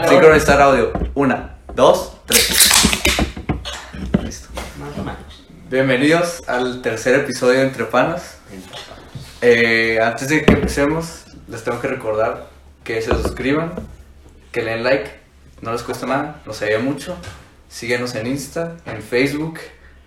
[0.00, 0.90] Sincronizar audio.
[1.14, 2.70] Una, dos, tres.
[4.22, 4.48] Listo.
[5.68, 8.38] Bienvenidos al tercer episodio de Entre Panas.
[9.42, 12.48] Eh, antes de que empecemos, les tengo que recordar
[12.84, 13.74] que se suscriban,
[14.50, 15.10] que le den like,
[15.60, 17.14] no les cuesta nada, nos ayuda mucho.
[17.68, 19.58] Síguenos en Insta, en Facebook,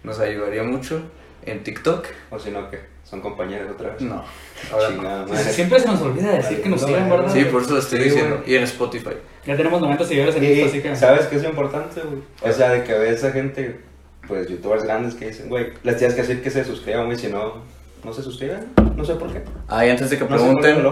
[0.02, 1.04] nos ayudaría mucho.
[1.44, 4.02] En TikTok, O si no, que son compañeros otra vez.
[4.02, 4.24] no.
[4.72, 4.88] Ahora.
[4.90, 5.44] Chingada madre.
[5.54, 7.34] siempre se nos olvida decir que nos No, sigan, no, ¿verdad?
[7.34, 8.44] Sí, por eso lo estoy Sí, diciendo.
[8.46, 9.12] Y en Spotify.
[9.46, 10.96] Ya tenemos 90 seguidores en Insta, así Y que...
[10.96, 12.20] ¿sabes qué es lo importante, güey?
[12.42, 13.80] O sea, de que a veces gente,
[14.28, 17.28] pues youtubers grandes que dicen, güey, les tienes que decir que se suscriban, güey, si
[17.28, 17.62] no,
[18.04, 18.74] no se suscriben.
[18.96, 19.44] No sé por qué.
[19.68, 20.84] Ah, y antes de que No sé pregunten,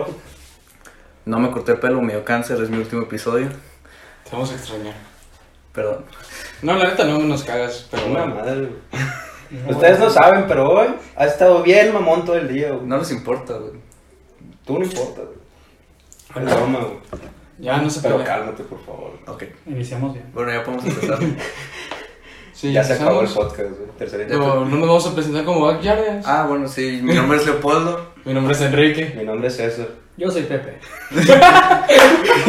[1.26, 3.48] no me corté el pelo, me dio cáncer, es mi último episodio.
[4.24, 4.94] Te vamos a extrañar.
[5.74, 6.06] Perdón.
[6.62, 8.36] No, la neta no nos cagas, pero Una bueno.
[8.36, 8.70] madre, güey.
[9.70, 12.86] Ustedes no saben, pero hoy ha estado bien mamón todo el día, güey.
[12.88, 13.74] No les importa, güey.
[14.66, 16.46] Tú no importa, güey.
[16.48, 16.98] Es broma, güey.
[17.60, 18.34] Ya no se Pero pelea.
[18.36, 19.12] cálmate, por favor.
[19.28, 19.44] Ok.
[19.68, 20.26] Iniciamos bien.
[20.34, 21.20] Bueno, ya podemos empezar.
[22.54, 23.90] Sí, ya se acabó el podcast, güey.
[23.98, 26.26] Tercera No, no nos vamos a presentar como Backyardians.
[26.26, 27.02] ah, bueno, sí.
[27.04, 28.14] Mi nombre es Leopoldo.
[28.26, 29.14] Mi nombre es Enrique.
[29.18, 29.88] Mi nombre es César.
[30.16, 30.80] Yo soy Pepe.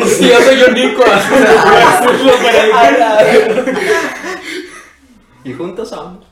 [0.07, 1.03] Sí, yo soy yo Nico.
[5.45, 6.25] Y juntos somos.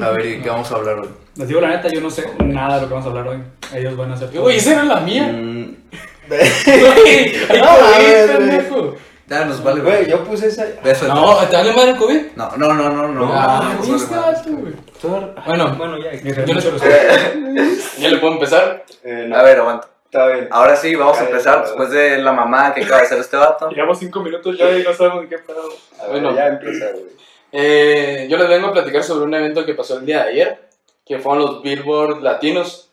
[0.00, 1.08] A ver, ¿y qué vamos a hablar hoy?
[1.36, 3.42] Les digo la neta, yo no sé nada de lo que vamos a hablar hoy.
[3.74, 4.44] Ellos van a hacer todo.
[4.46, 5.24] Uy, esa era la mía.
[5.32, 5.76] Mm,
[6.30, 8.94] Güey, No, pendejo.
[9.26, 10.66] Ya nos vale, Güey, yo puse esa.
[10.82, 11.06] Beso.
[11.08, 12.20] No, ¿te vale madre el COVID?
[12.36, 13.30] No, no, no, no, no.
[13.32, 14.72] Ah, no, güey.
[15.46, 16.12] Bueno, Bueno, ya.
[16.44, 17.96] Yo les-.
[17.98, 18.84] ¿ya le puedo empezar?
[19.04, 19.88] Eh, no, A ver, aguanta.
[20.04, 20.48] Está bien.
[20.50, 23.36] Ahora sí, vamos a Cállate, empezar después de la mamá que acaba de hacer este
[23.36, 23.70] vato.
[23.70, 25.54] Llevamos 5 minutos ya y no sabemos de qué ver,
[26.10, 26.34] Bueno.
[26.34, 27.04] ya empieza, güey.
[27.52, 30.68] Eh, yo les vengo a platicar sobre un evento que pasó el día de ayer,
[31.04, 32.90] que fueron los Billboard Latinos.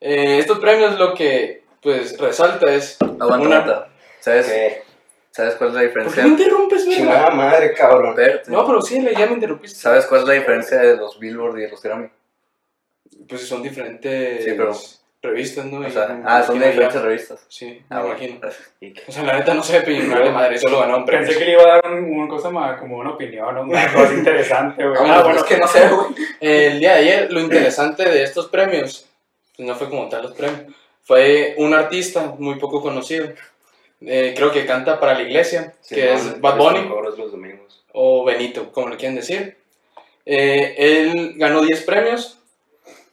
[0.00, 3.88] Eh, estos premios lo que pues resalta es Aguanta, una- aguanta.
[4.20, 4.82] ¿Sabes, ¿Qué?
[5.30, 6.22] ¿Sabes cuál es la ¿Por qué diferencia?
[6.24, 6.84] me interrumpes?
[6.88, 8.16] Chingada madre, cabrón.
[8.48, 9.78] No, pero sí, ya me interrumpiste.
[9.78, 12.08] ¿Sabes cuál es la diferencia de los Billboard y de los Grammy?
[13.28, 14.74] Pues son diferentes Sí, pero-
[15.22, 15.84] revistas, ¿no?
[15.86, 17.46] O sea, ah, son imagino de diferentes ya- revistas.
[17.48, 18.40] Sí, Ah, me bueno, imagino.
[18.40, 18.70] gracias.
[18.80, 19.02] ¿Y qué?
[19.08, 21.26] O sea, la neta no sé, pero vale madre, solo ganó un premio.
[21.26, 24.14] Pensé que le iba a dar un, un cosa más, como una opinión, una cosa
[24.14, 24.98] interesante, güey.
[25.10, 26.06] Ah, bueno, es que no sé, güey.
[26.40, 29.06] El día de ayer, lo interesante de estos premios,
[29.56, 30.62] pues no fue como tal los premios,
[31.02, 33.28] fue un artista muy poco conocido.
[34.02, 37.18] Eh, creo que canta para la iglesia, Sí, que no, es Bad los Bunny mejores
[37.18, 37.84] los domingos.
[37.92, 39.56] o Benito, como le quieren decir.
[40.26, 42.38] Eh, él ganó 10 premios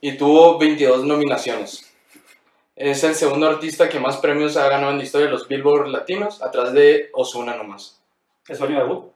[0.02, 1.90] y tuvo 22 nominaciones.
[2.76, 5.88] Es el segundo artista que más premios ha ganado en la historia de los Billboard
[5.90, 8.02] latinos, atrás de Ozuna nomás.
[8.48, 9.12] ¿Es sueño de debut?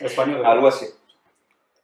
[0.00, 0.86] ¿Es sueño de Algo así.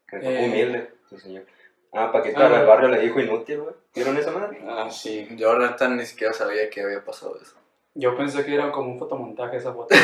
[0.08, 0.46] Que Eh.
[0.46, 1.44] humilde, el señor.
[1.92, 2.48] Ah, Paquita Ah.
[2.48, 3.74] del barrio le dijo inútil, güey.
[3.94, 4.60] ¿Vieron esa madre?
[4.68, 5.28] Ah, sí.
[5.32, 7.54] Yo la neta ni siquiera sabía que había pasado eso.
[7.94, 9.88] Yo pensé que era como un fotomontaje esa foto.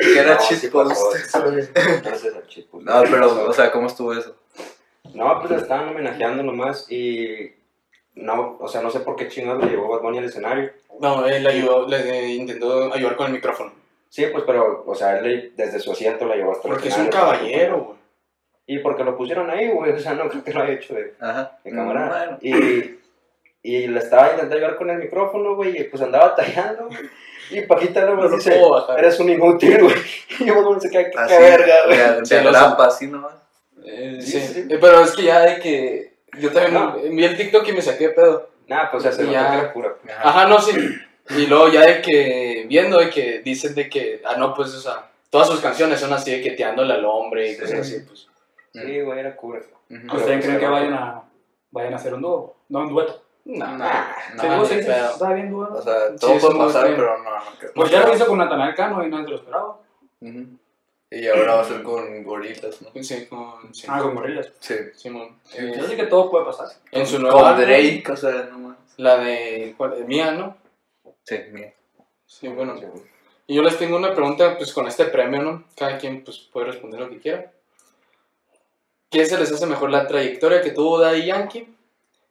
[0.00, 0.70] que era No, sí sí.
[2.72, 4.34] No pero, o sea, ¿cómo estuvo eso?
[5.12, 7.54] No, pues la estaban homenajeando nomás y...
[8.14, 10.70] No, o sea, no sé por qué chingados le llevó Bad Bunny al escenario.
[11.00, 13.72] No, él ayudó, le eh, intentó ayudar con el micrófono.
[14.08, 16.94] Sí, pues, pero, o sea, él desde su asiento la llevó hasta el Porque es
[16.96, 17.26] un escenario.
[17.32, 17.98] caballero, güey.
[18.66, 21.14] Y porque lo pusieron ahí, güey, o sea, no creo que lo haya hecho de,
[21.20, 21.58] Ajá.
[21.64, 22.38] de cámara.
[22.40, 22.58] Bueno.
[22.58, 22.98] Y,
[23.62, 27.00] y le estaba intentando ayudar con el micrófono, güey, y pues andaba tallando, güey.
[27.50, 28.58] Y Paquita luego No dice,
[28.96, 29.94] eres un inútil, güey.
[30.40, 31.98] Y yo no sé qué, qué verga, güey.
[31.98, 33.34] de, de así nomás.
[33.84, 34.66] Eh, Sí, sí, sí.
[34.70, 36.13] Eh, pero es que ya de que.
[36.38, 36.96] Yo también No.
[36.96, 38.50] vi el TikTok y me saqué de pedo.
[38.68, 39.50] Nah, pues se nota ya.
[39.50, 39.94] que era pura.
[40.08, 40.28] Ajá.
[40.28, 40.72] Ajá, no, sí.
[41.30, 42.64] Y luego ya de que.
[42.68, 44.22] Viendo de que dicen de que.
[44.24, 45.10] Ah, no, pues, o sea.
[45.30, 47.60] Todas sus canciones son así de que teándole al hombre y Sí.
[47.60, 48.28] cosas así, pues.
[48.72, 49.60] Sí, güey, era cura.
[49.90, 51.22] ¿Ustedes creen que vayan a,
[51.70, 52.56] vayan a hacer un dúo?
[52.68, 53.22] No, un dueto.
[53.44, 54.64] No, No, no.
[54.64, 55.10] ¿Sí, sí, pedo.
[55.10, 55.68] ¿Está bien dúo?
[55.72, 57.30] O sea, Sí, todo es puede pasar, pero no, no.
[57.74, 59.76] Pues ya lo hizo con Natanael Cano y nadie se lo esperaba.
[60.20, 60.46] Ujú.
[61.14, 63.02] Y ahora va a ser con gorilas, ¿no?
[63.02, 63.74] Sí, con.
[63.74, 64.50] Sí, Ah, con Gorillaz.
[64.60, 64.74] Sí.
[64.96, 65.38] Simón.
[65.76, 66.68] Yo sé que todo puede pasar.
[66.90, 67.54] en su nueva.
[67.54, 68.76] Con Drake, o sea, no más.
[68.96, 69.74] La de.
[69.76, 70.04] ¿cuál?
[70.06, 70.56] Mía, ¿no?
[71.22, 71.72] Sí, mira.
[72.26, 72.74] Sí, bueno.
[73.46, 75.64] Y yo les tengo una pregunta, pues con este premio, ¿no?
[75.76, 77.52] Cada quien pues, puede responder lo que quiera.
[79.10, 81.68] ¿Qué se les hace mejor la trayectoria que tuvo Daddy Yankee?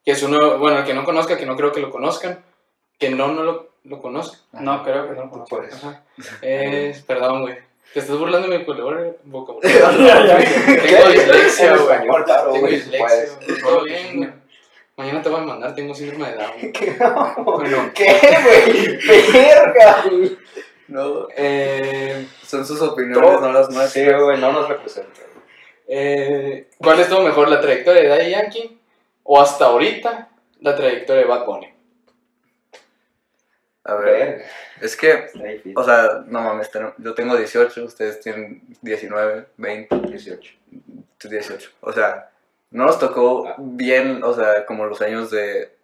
[0.03, 2.43] Que es uno, bueno, el que no conozca, que no creo que lo conozcan,
[2.99, 4.39] que no, no lo, lo conozca.
[4.51, 5.31] No, creo que no.
[5.31, 5.73] Tú puedes.
[5.75, 6.03] Ajá.
[6.41, 7.57] Es, perdón, güey.
[7.93, 9.17] Te estás burlando de mi vocabulario.
[9.25, 10.37] vocabulario.
[10.65, 11.99] Tengo dislexia, güey.
[12.53, 13.25] Tengo dislexia.
[13.61, 14.29] Todo bien, güey.
[14.95, 16.71] Mañana te voy a mandar, tengo síndrome de Down.
[16.73, 16.95] ¿Qué,
[17.43, 18.97] Bueno, güey?
[19.33, 20.03] ¡Verga!
[20.87, 23.91] No, eh, son sus opiniones, no las nuestras.
[23.91, 25.21] Sí, güey, no nos representa.
[25.87, 28.79] eh, ¿cuál estuvo mejor, la trayectoria de Daddy Yankee
[29.23, 31.72] o hasta ahorita la trayectoria de Bad Bunny?
[33.85, 34.45] A ver,
[34.79, 35.25] es que,
[35.75, 36.69] o sea, no mames,
[36.99, 40.53] yo tengo 18, ustedes tienen 19, 20, 18.
[41.29, 41.69] 18.
[41.81, 42.29] O sea,
[42.71, 43.55] no nos tocó Ah.
[43.59, 45.75] bien, o sea, como los años de,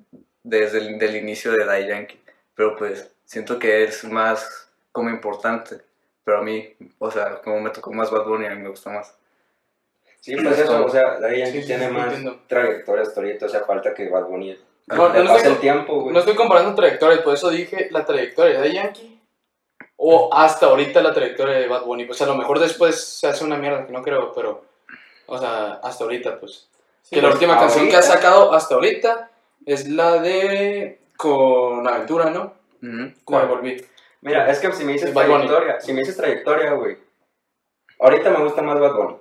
[0.43, 2.21] desde el del inicio de Daddy Yankee.
[2.55, 5.81] Pero pues, siento que es más como importante.
[6.23, 8.91] Pero a mí, o sea, como me tocó más Bad Bunny, a mí me gusta
[8.91, 9.13] más.
[10.21, 12.43] Sí, pues eso, o sea, Daddy Yankee Sí, sí, tiene sí, más entiendo.
[12.47, 14.57] trayectoria hasta ahorita, o sea, falta que Bad Bunny
[14.95, 16.13] No, le no pase estoy- el tiempo, güey.
[16.13, 19.21] No estoy comparando trayectorias, por eso dije la trayectoria de Yankee
[19.97, 22.05] o hasta ahorita la trayectoria de Bad Bunny.
[22.05, 24.63] Pues a lo mejor después se hace una mierda, que no creo, pero,
[25.27, 26.67] o sea, hasta ahorita, pues.
[27.03, 29.29] Sí, que la pues, última canción que ha ahorita- sacado hasta ahorita
[29.65, 32.53] es la de con Aventura, ¿no?
[32.81, 33.13] Ujú.
[33.25, 33.85] ¿Cuál volví?
[34.21, 36.97] Mira, es que si me dices trayectoria, si me dices trayectoria, güey,
[37.99, 39.15] ahorita me gusta más Bad Bunny,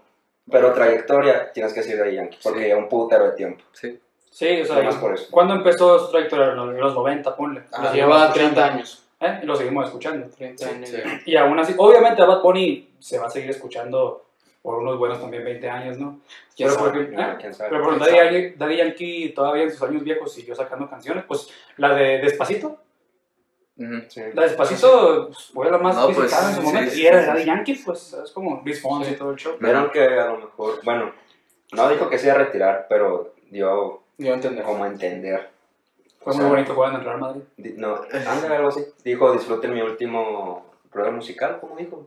[0.51, 2.65] pero trayectoria tienes que decir Daddy Yankee, porque Sí.
[2.67, 3.65] lleva un putero de tiempo.
[3.73, 4.01] Sí.
[4.39, 5.27] Sí, o sea, más por eso.
[5.33, 6.51] ¿cuándo empezó su trayectoria?
[6.53, 7.63] En los, en los 90, ponle.
[7.73, 8.55] Ah, Lleva escuchando.
[8.55, 9.05] 30 años.
[9.21, 9.41] ¿Eh?
[9.43, 10.29] Y lo seguimos escuchando.
[10.29, 10.89] 30 Sí, años.
[10.91, 10.97] sí.
[11.27, 14.27] Y aún así, obviamente a Bad Bunny se va a seguir escuchando
[14.63, 16.21] por unos buenos también 20 años, ¿no?
[16.57, 16.91] ¿Quién Pero sabe?
[17.07, 17.51] porque- Ah, ¿eh?
[17.69, 18.17] Pero por ¿Quién Daddy?
[18.35, 21.25] Yankee, Daddy Yankee todavía en sus años viejos siguió sacando canciones.
[21.27, 22.77] Pues la de Despacito.
[24.09, 24.21] Sí.
[24.35, 26.91] La de Despacito pues, fue la más No, pues, visitada en su momento.
[26.93, 27.47] sí, y era de Daddy sí.
[27.47, 29.15] Yankee, pues es como Luis Fonsi Sí.
[29.15, 29.57] y todo el show.
[29.59, 31.13] Vieron que a lo mejor, bueno,
[31.73, 34.65] no dijo que se iba a retirar, pero dio Yo entender.
[34.65, 35.49] como entender.
[36.21, 37.43] Fue O muy bonito jugar en el Real Madrid.
[37.57, 38.85] Di- No, ándale, algo así.
[39.05, 42.07] Dijo, disfruten mi último rueda musical, ¿cómo dijo?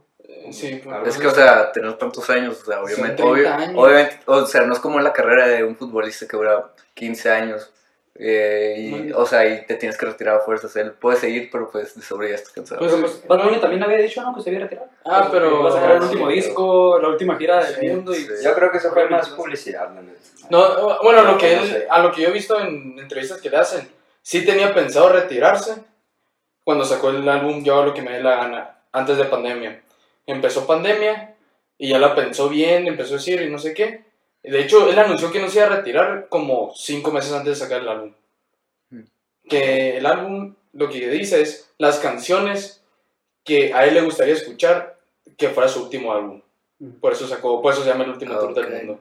[0.51, 3.75] Sí, Algo Es que, o sea, tener tantos años, o sea, obviamente, 30 obvio- años.
[3.77, 7.29] obviamente, o sea, no es como en la carrera de un futbolista que dura 15
[7.31, 7.71] años,
[8.15, 11.69] eh, y, o sea, y te tienes que retirar a fuerzas, él puede seguir, pero
[11.71, 12.79] pues de sobre ya está cansado.
[12.79, 14.35] Pues, pues Bad Bunny también había dicho, ¿no?
[14.35, 14.87] Que se había retirado.
[15.05, 17.87] Ah, pero- Va a sacar el sí, último pero- disco, la última gira del Sí,
[17.87, 18.15] mundo y...
[18.17, 18.27] sí.
[18.43, 20.19] Yo creo que eso fue más publicidad, la neta.
[20.49, 23.57] No, bueno, lo que él, a lo que yo he visto en entrevistas que le
[23.57, 23.87] hacen,
[24.21, 25.75] sí tenía pensado retirarse
[26.63, 29.81] cuando sacó el álbum Yo hago lo que me dé la gana, antes de pandemia.
[30.27, 31.35] Empezó pandemia
[31.77, 34.03] y ya la pensó bien, empezó a decir y no sé qué.
[34.43, 37.63] De hecho, él anunció que no se iba a retirar como cinco meses antes de
[37.63, 38.13] sacar el álbum.
[38.89, 39.01] Mm.
[39.47, 42.83] Que el álbum lo que dice es las canciones
[43.43, 44.97] que a él le gustaría escuchar
[45.38, 46.41] que fuera su último álbum.
[46.79, 46.91] Mm.
[46.99, 48.99] Por eso sacó, por eso se llama el último tour del mundo.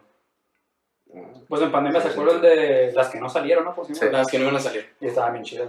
[1.49, 3.75] Pues en pandemia sacó el de las que no salieron, ¿no?
[3.75, 3.99] Por si no.
[3.99, 4.07] Sí.
[4.11, 4.89] Las que no iban a salir.
[5.01, 5.69] Y estaban bien chidas.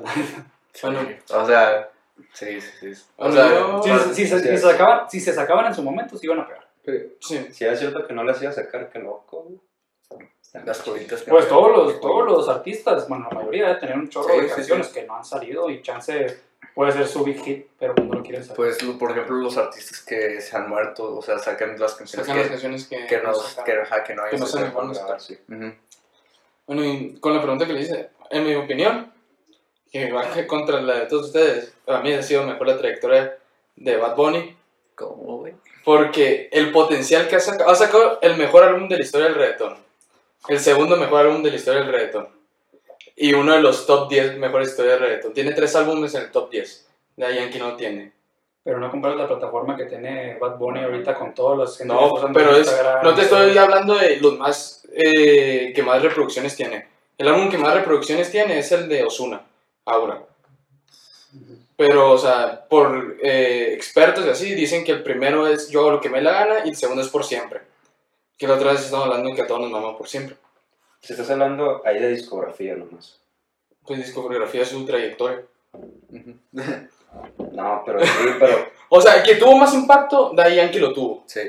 [0.82, 1.00] Bueno,
[1.34, 1.90] O sea,
[2.34, 3.04] sí, sí, sí.
[3.18, 3.82] O sea,
[4.14, 6.66] Si, se sacaban, si se sacaban en su momento, se iban a pegar.
[7.20, 7.48] Sí.
[7.52, 9.48] Si es cierto que no las iba a sacar, qué loco.
[10.66, 14.10] las joyitas que Pues todos los, todos los artistas, bueno, la mayoría debe tener un
[14.10, 16.40] chorro Sí, de sí, canciones que no han salido y chance
[16.76, 18.56] puede ser su big hit, pero no lo quieren sacar.
[18.58, 22.26] Pues, lo- por ejemplo, los artistas que se han muerto, o sea, sacan las canciones
[22.28, 23.34] Sacan las que, canciones que, que, no,
[23.66, 25.22] que, ajá, que no hay Que no se van a sacar.
[25.22, 25.38] Sí.
[25.50, 25.74] Ujú.
[26.68, 29.12] Bueno, y con la pregunta que le hice, en mi opinión,
[29.92, 33.38] que va contra la de todos ustedes, para mí ha sido mejor la trayectoria
[33.76, 34.58] de Bad Bunny,
[35.08, 35.54] ¿Cómo, güey?
[35.84, 39.36] porque el potencial que ha sacado, ha sacado el mejor álbum de la historia del
[39.36, 39.78] reggaetón,
[40.48, 42.30] el segundo mejor álbum de la historia del reggaetón,
[43.16, 45.34] y uno de los top 10 mejores historias del reggaetón.
[45.34, 46.88] Tiene tres álbumes en el top 10,
[47.18, 48.14] de Yankee no tiene.
[48.64, 52.14] Pero no comparas la plataforma que tiene Bad Bunny ahorita con todos los que No,
[52.32, 52.72] pero es,
[53.04, 56.88] no te estoy hablando de los más eh, que más reproducciones tiene.
[57.18, 59.42] El álbum que más reproducciones tiene es el de Osuna,
[59.86, 60.22] Aura.
[61.88, 65.92] Pero, o sea, por eh, expertos y así, dicen que el primero es Yo hago
[65.94, 67.62] lo que me la gana y el segundo es Por Siempre.
[68.38, 70.36] Que la otra vez estamos hablando de que a todos nos mamamos por siempre.
[71.02, 73.20] Si estás hablando ahí de discografía nomás.
[73.84, 75.42] Pues discografía es su trayectoria.
[77.52, 81.24] No, pero sí, pero O sea, que tuvo más impacto, Daddy Yankee lo tuvo.
[81.26, 81.42] Sí.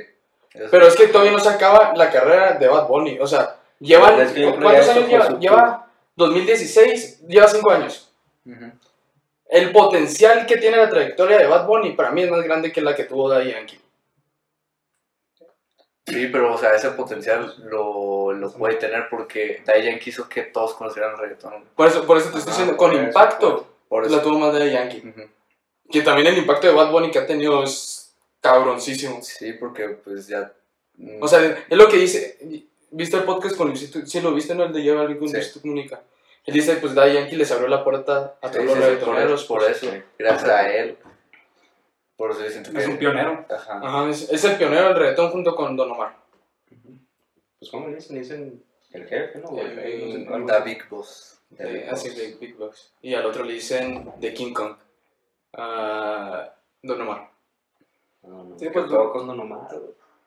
[0.55, 3.19] Es- Pero es que todavía no se acaba la carrera de Bad Bunny.
[3.21, 4.15] O sea, llevan.
[4.61, 5.39] ¿Cuántos años lleva?
[5.39, 8.11] Lleva 2016, lleva 5 años.
[8.45, 8.73] Ujú.
[9.53, 12.81] El potencial que tiene la trayectoria de Bad Bunny para mí es más grande que
[12.81, 13.79] la que tuvo Daddy Yankee.
[16.07, 20.43] Sí, pero, o sea, ese potencial lo, lo puede tener porque Daddy Yankee hizo que
[20.43, 21.65] todos conocieran el reggaetón.
[21.77, 24.17] Por eso, por eso te estoy Ah, diciendo, por con eso, impacto Por eso.
[24.17, 25.03] la tuvo más Daddy Yankee.
[25.91, 29.21] Que también el impacto de Bad Bunny que ha tenido es cabroncísimo.
[29.23, 30.53] Sí, porque, pues, ya...
[30.97, 32.39] mm, O sea, es lo que dice.
[32.91, 34.05] ¿Viste el podcast con Luisito?
[34.07, 34.65] Sí, lo viste, ¿no?
[34.65, 35.35] El de Lleva algo con Sí.
[35.35, 36.03] Luisito Comunica.
[36.45, 38.89] Él dice, pues Daddy Yankee les abrió la puerta a todos sí, los sí, por
[38.89, 39.41] reggaetoneros.
[39.45, 39.87] eso, por eso.
[40.19, 40.99] Gracias a él.
[42.17, 42.79] Por eso yo siento que...
[42.79, 43.45] Es un pionero.
[43.49, 43.81] Ajá.
[43.83, 46.17] Ajá, es, es el pionero del reggaetón junto con Don Omar.
[47.59, 48.15] pues ¿cómo le dicen?
[48.17, 49.57] Le dicen el jefe, ¿no?
[49.59, 50.61] El- El- no sé, algo The.
[50.65, 51.41] Big Boss.
[51.57, 52.19] The Big así Boss.
[52.19, 52.93] de Big Box.
[53.03, 54.75] Y al otro le dicen The King Kong.
[55.55, 57.31] a Don Omar.
[58.23, 59.69] No, no, Sí, pues, todo con Don Omar,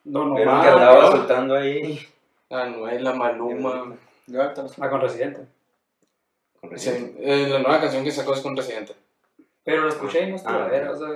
[0.05, 1.11] no, Vieron más, que andaba ¿no?
[1.11, 1.99] soltando ahí.
[2.49, 3.95] Anuela, Maluma.
[4.79, 5.41] Ah, con Residente.
[6.67, 7.21] Con Sí, Residente.
[7.45, 8.93] eh, la nueva canción que sacó es con Residente.
[9.63, 10.49] Pero la escuché y no es Ah.
[10.49, 11.07] tiradera, o sea,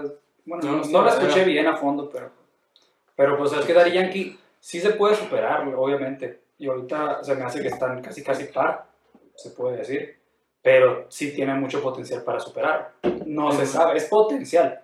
[0.46, 2.32] bueno, No, no, la escuché bien a fondo, pero,
[3.15, 7.44] pero pues es que Daddy Yankee sí se puede superar, obviamente, y ahorita se me
[7.44, 8.86] hace que están casi casi par,
[9.36, 10.18] se puede decir,
[10.62, 12.94] pero sí tiene mucho potencial para superar,
[13.25, 14.82] no se sabe, es potencial,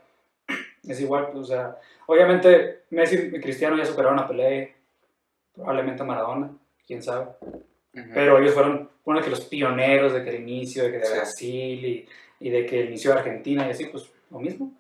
[0.88, 4.76] es igual, pues, o sea, obviamente Messi y Cristiano ya superaron a Pelé,
[5.56, 6.52] probablemente a Maradona,
[6.86, 7.28] quién sabe,
[8.14, 11.06] Pero ellos fueron uno de que los pioneros de que el inicio, de que de
[11.06, 11.14] Sí.
[11.14, 12.10] Brasil y,
[12.40, 14.72] y de que el inicio de Argentina y así, pues lo mismo.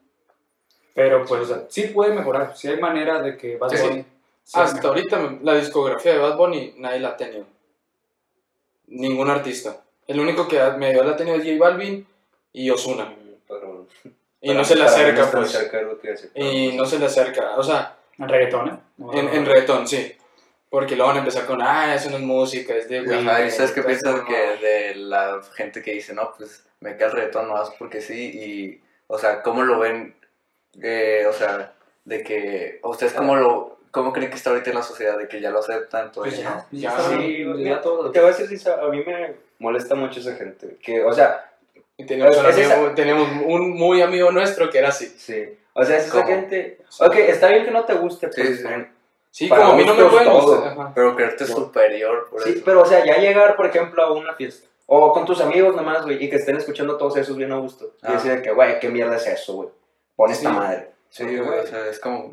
[0.93, 3.87] Pero pues, o sea, sí puede mejorar, sí hay manera de que Bad Sí.
[3.87, 4.05] Bunny...
[4.43, 7.45] sí Hasta ahorita la discografía de Bad Bunny nadie la ha tenido.
[8.87, 9.81] Ningún artista.
[10.07, 12.05] El único que medio la ha tenido es J Balvin
[12.53, 13.13] y Ozuna.
[13.47, 13.87] Pero,
[14.41, 15.51] Y no se le acerca, pues.
[15.51, 15.81] cerca.
[16.35, 17.55] Y no se le acerca.
[17.57, 18.77] O sea, En reggaetón, ¿eh?
[18.97, 20.14] No, en, no, en reggaetón, sí.
[20.75, 23.25] Porque luego van a empezar con, ah, eso no es música, es de güey.
[23.25, 24.25] Ajá, ¿y sabes qué piensas no.
[24.25, 28.29] que de la gente que dice, no, pues me cae el reggaetón nomás porque sí?
[28.33, 30.15] Y, o sea, ¿cómo lo ven?
[30.81, 31.71] Eh, o sea,
[32.03, 35.17] de que, ¿ustedes cómo lo, cómo creen que está ahorita en la sociedad?
[35.17, 36.65] De que ya lo aceptan, todo Pues eso, ya, ¿no?
[36.71, 38.11] ya, Ya, sí, sí, ya todo.
[38.11, 40.75] Te voy a decir a mí me molesta mucho esa gente.
[40.83, 41.51] Que, o sea,
[41.95, 45.05] Y teníamos, un esa- teníamos un muy amigo nuestro que era así.
[45.17, 45.57] sí.
[45.71, 46.79] O sea, es esa gente.
[46.99, 48.63] Ok, está bien que no te guste, Sí, pues, sí.
[48.65, 48.94] man.
[49.35, 50.61] Sí, Para como a mí no me pueden todo.
[50.61, 50.91] gustar.
[50.95, 51.59] Pero creerte Bueno.
[51.59, 52.61] superior por Sí, eso.
[52.63, 54.69] pero o sea, ya llegar, por ejemplo, a una fiesta.
[54.85, 57.91] O con tus amigos nomás, güey, y que estén escuchando todos esos bien a gusto.
[58.01, 58.11] Y Ah.
[58.13, 59.69] decir de que, güey, ¿qué mierda es eso, güey?
[60.15, 60.55] Pon esta Sí.
[60.55, 60.89] madre.
[61.09, 62.31] Sí, güey, o sea, es como,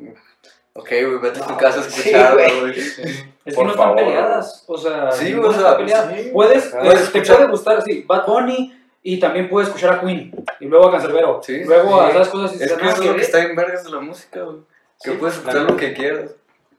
[0.75, 2.61] ok, güey, vete a tu casa a sí, escucharlo, güey.
[2.61, 2.75] güey.
[2.81, 3.03] Sí.
[3.03, 5.77] Es que Por no están peleadas, o sea, Sí, o sea,
[6.15, 6.31] sí.
[6.33, 10.01] Puedes, eh, Puedes te escuchar- puede gustar así, Bad Bunny y también puedes escuchar a
[10.01, 12.17] Queen y luego a Cancerbero, Sí, luego a sí.
[12.17, 13.21] esas cosas y Es que "No, eso es lo que ver".
[13.23, 14.59] está en vergas de la música, güey.
[15.03, 16.31] Que Sí, puedes escuchar lo que quieras.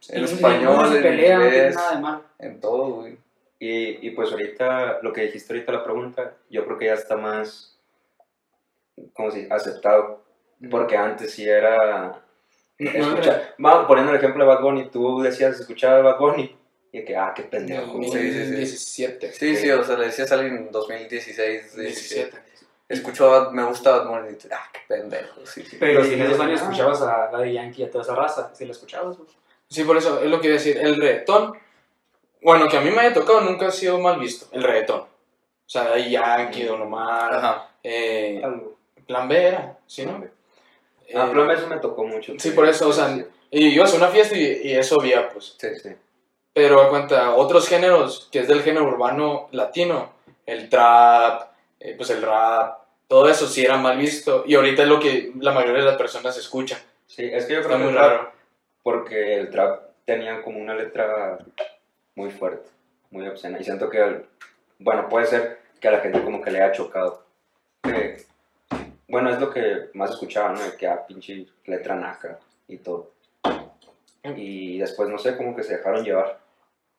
[0.10, 2.24] En español, en pelea, no inglés, nada de malo.
[2.40, 3.18] en todo, güey.
[3.60, 7.16] Y, y pues ahorita, lo que dijiste ahorita, la pregunta, yo creo que ya está
[7.16, 7.80] más,
[9.14, 9.54] ¿cómo se dice?
[9.54, 10.24] Aceptado.
[10.70, 12.22] Porque antes sí era...
[12.80, 16.58] No, Escucha, vamos, poniendo el ejemplo de Bad Bunny, tú decías escuchar a Bad Bunny,
[16.92, 17.94] y que, ah, qué En pendejo.
[17.94, 18.10] güey.
[18.10, 18.40] Sí, sí, sí.
[18.40, 19.34] 2017.
[19.34, 21.82] Sí, sí, o sea, le decías a alguien en 2016, 17.
[21.82, 22.38] 17.
[22.90, 25.78] Escucho, a- me gusta Bad Bunny y dices, ah, qué pendejo, sí, sí.
[25.80, 26.44] Pero si en esos ah.
[26.44, 29.30] años escuchabas a Daddy Yankee y a toda esa raza, si la escuchabas, pues.
[29.74, 30.78] Sí, por eso es lo que iba a decir.
[30.78, 31.54] El reggaetón,
[32.42, 34.46] bueno, que a mí me haya tocado nunca ha sido mal visto.
[34.52, 35.02] El reggaetón.
[35.02, 35.08] O
[35.66, 37.70] sea, Yankee, Don Omar, Ajá.
[37.84, 38.76] eh, Algo.
[39.08, 40.22] Plan B era, ¿sí, no?
[40.24, 40.28] Ah,
[41.08, 42.34] Eh, pero eso me tocó mucho.
[42.38, 43.18] Sí, por eso, o sea,
[43.52, 45.56] y yo a una fiesta y, y eso había, pues.
[45.58, 45.90] Sí, sí.
[46.54, 50.12] Pero a cuenta, otros géneros, que es del género urbano latino,
[50.46, 54.44] el trap, eh, pues el rap, todo eso sí era mal visto.
[54.48, 56.80] Y ahorita es lo que la mayoría de las personas escuchan.
[57.08, 58.32] Sí, es que yo Está creo que muy raro.
[58.84, 61.38] Porque el trap tenía como una letra
[62.16, 62.70] muy fuerte,
[63.12, 63.60] muy obscena.
[63.60, 64.26] Y siento que, el-
[64.80, 67.24] bueno, puede ser que a la gente como que le haya chocado.
[67.82, 68.18] Que,
[69.08, 70.60] bueno, es lo que más escuchaba, ¿no?
[70.78, 73.12] Que a pinche letra naca y todo.
[74.24, 76.40] Y después, no sé, como que se dejaron llevar.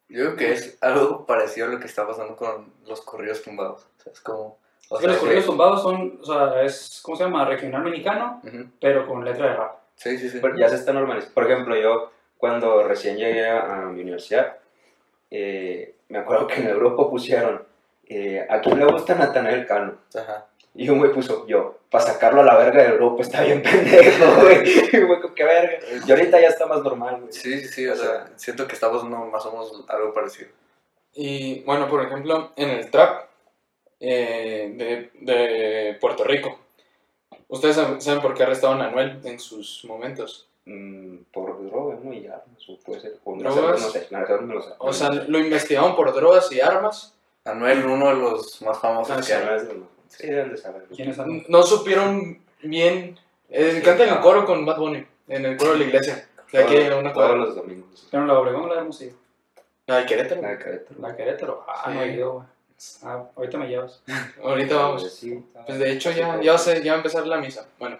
[0.08, 3.86] Yo creo que es algo parecido a lo que está pasando con los corridos tumbados.
[3.98, 4.58] O sea, es como.
[4.90, 7.46] O que sea, los que- corridos tumbados son, o sea, es, ¿cómo se llama?
[7.46, 8.66] Regional mexicano, Ujú.
[8.80, 9.78] pero con letra de rap.
[9.96, 10.38] Sí, sí, sí.
[10.40, 11.34] Pero ya se está normalizando.
[11.34, 14.56] Por ejemplo, yo cuando recién llegué a, mi universidad,
[15.30, 17.64] eh, me acuerdo que en el grupo pusieron,
[18.08, 19.98] eh, ¿a quién le gusta Natanael Cano?
[20.14, 20.46] Ajá.
[20.76, 24.42] Y un güey puso, yo, para sacarlo a la verga del grupo, está bien pendejo,
[24.42, 24.64] güey.
[24.92, 25.78] Y güey, qué verga.
[26.04, 27.32] Y ahorita ya está más normal, güey.
[27.32, 27.86] Sí, sí, sí.
[27.86, 30.50] O sea, siento que estamos no, más o menos algo parecido.
[31.14, 33.28] Y bueno, por ejemplo, en el trap
[34.00, 36.58] eh, de, de Puerto Rico,
[37.54, 40.48] ¿ustedes saben, saben por qué arrestaron a Anuel en sus momentos?
[40.66, 42.12] Mm, por drogas, ¿no?
[42.12, 43.18] Y ya, eso puede ser.
[43.24, 43.80] O no, ¿Drogas?
[43.92, 44.70] sé, no sé, no lo sé.
[44.78, 47.14] O sea, lo investigaron por drogas y armas.
[47.44, 49.22] Anuel, uno de los más famosos Ah, que
[50.08, 50.84] Sí, de deben de saber.
[50.94, 51.44] ¿Quién es Anuel?
[51.48, 53.18] No supieron bien.
[53.50, 54.20] Eh, Sí, cantan el ah.
[54.20, 56.28] coro con Bad Bunny, en el coro de la iglesia.
[56.52, 57.36] De aquí a una Todos cuadra.
[57.36, 58.08] los domingos.
[58.10, 59.12] ¿Pero la Obregón o la de Hermosillo?
[59.86, 60.40] La de Querétaro.
[60.40, 61.00] La de Querétaro.
[61.00, 61.64] La Querétaro.
[61.68, 61.94] Ah, Sí.
[61.94, 62.46] no he ido, güey.
[63.02, 64.02] Ah, ahorita me llevas.
[64.42, 65.14] Ahorita vamos.
[65.14, 65.42] Sí.
[65.66, 67.66] Pues de hecho ya, ya, va a ser- ya va a empezar la misa.
[67.78, 67.98] Bueno,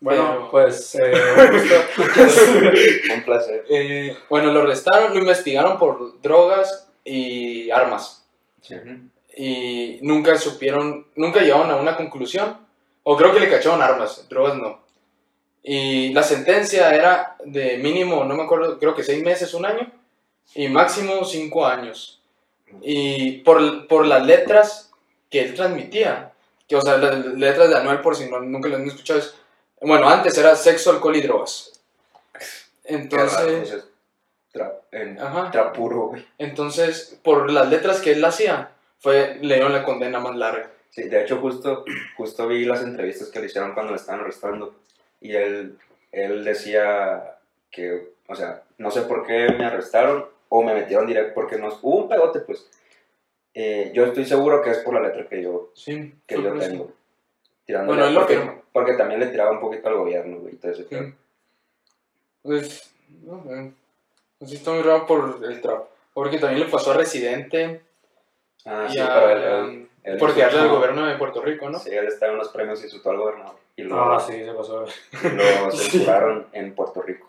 [0.00, 1.12] Bueno, Pero- pues, eh,
[3.14, 3.64] Un placer.
[3.68, 8.16] eh, bueno, lo arrestaron, lo investigaron por drogas y armas.
[8.62, 8.74] Sí.
[9.36, 12.58] y nunca supieron, nunca llegaron a una conclusión,
[13.04, 14.80] o creo que le cacharon armas, drogas no.
[15.62, 19.90] Y la sentencia era de mínimo, no me acuerdo, creo que seis meses, un año,
[20.54, 22.19] y máximo cinco años.
[22.82, 24.90] Y por, por las letras
[25.28, 26.32] que él transmitía,
[26.68, 29.34] que o sea, las letras de Anuel, por si no, nunca lo han escuchado, es,
[29.80, 31.72] bueno, antes era sexo, alcohol y drogas.
[32.84, 33.86] Entonces,
[34.52, 35.50] trap, en, Ajá.
[35.50, 36.26] trap puro, güey.
[36.38, 40.70] entonces, por las letras que él hacía, fue, le dieron la condena más larga.
[40.90, 41.84] Sí, de hecho justo,
[42.16, 44.74] justo vi las entrevistas que le hicieron cuando le estaban arrestando
[45.20, 45.78] y él,
[46.10, 47.36] él decía
[47.70, 51.78] que, o sea, no sé por qué me arrestaron o me metieron directo porque nos
[51.82, 52.68] hubo un pegote, pues.
[53.54, 56.92] Eh, yo estoy seguro que es por la letra que yo, Sí, que yo tengo.
[57.64, 58.60] Tirándole Bueno, él lo porque, afirma.
[58.72, 60.84] porque también le tiraba un poquito al gobierno, güey, y todo ese.
[60.84, 61.14] Sí.
[62.42, 63.72] Pues, no sé.
[64.38, 65.84] Pues sí está muy raro por el trap.
[66.14, 67.82] Porque también le pasó a Residente
[68.66, 71.68] Ah, y sí, a, pero él, él- él por tirarle al gobierno de Puerto Rico,
[71.70, 71.78] ¿no?
[71.78, 73.56] Sí, él estaba en los premios y insultó al gobernador.
[73.76, 74.84] Y lo, Ah, sí, se pasó.
[74.84, 77.26] lo censuraron en Puerto Rico.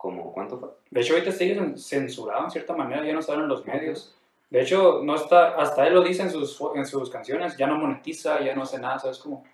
[0.00, 0.70] Como, ¿Cuánto fue?
[0.90, 4.14] De hecho, ahorita sigue cen- censurado en cierta manera, ya no sale en los medios.
[4.48, 7.76] De hecho, no está, hasta él lo dice en sus, en sus canciones, ya no
[7.76, 9.44] monetiza, ya no hace nada, ¿sabes cómo?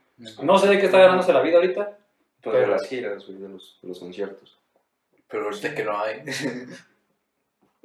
[0.43, 1.99] No sé de qué está ganándose la vida ahorita.
[2.43, 4.57] Pues de Pero- las giras, güey, de los, de los conciertos.
[5.29, 6.23] Pero ahorita que no hay.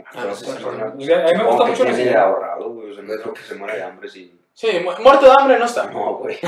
[0.04, 2.18] Ah, Pero, sí, pues, sí, no, O sea, a mí me gusta mucho tiene Residente.
[2.18, 2.90] ahorrado, güey.
[2.90, 4.40] O sea, no creo que se muera de hambre si...
[4.54, 5.92] Sí, mu- muerto de hambre no está.
[5.92, 6.38] No, güey.
[6.38, 6.46] Sí,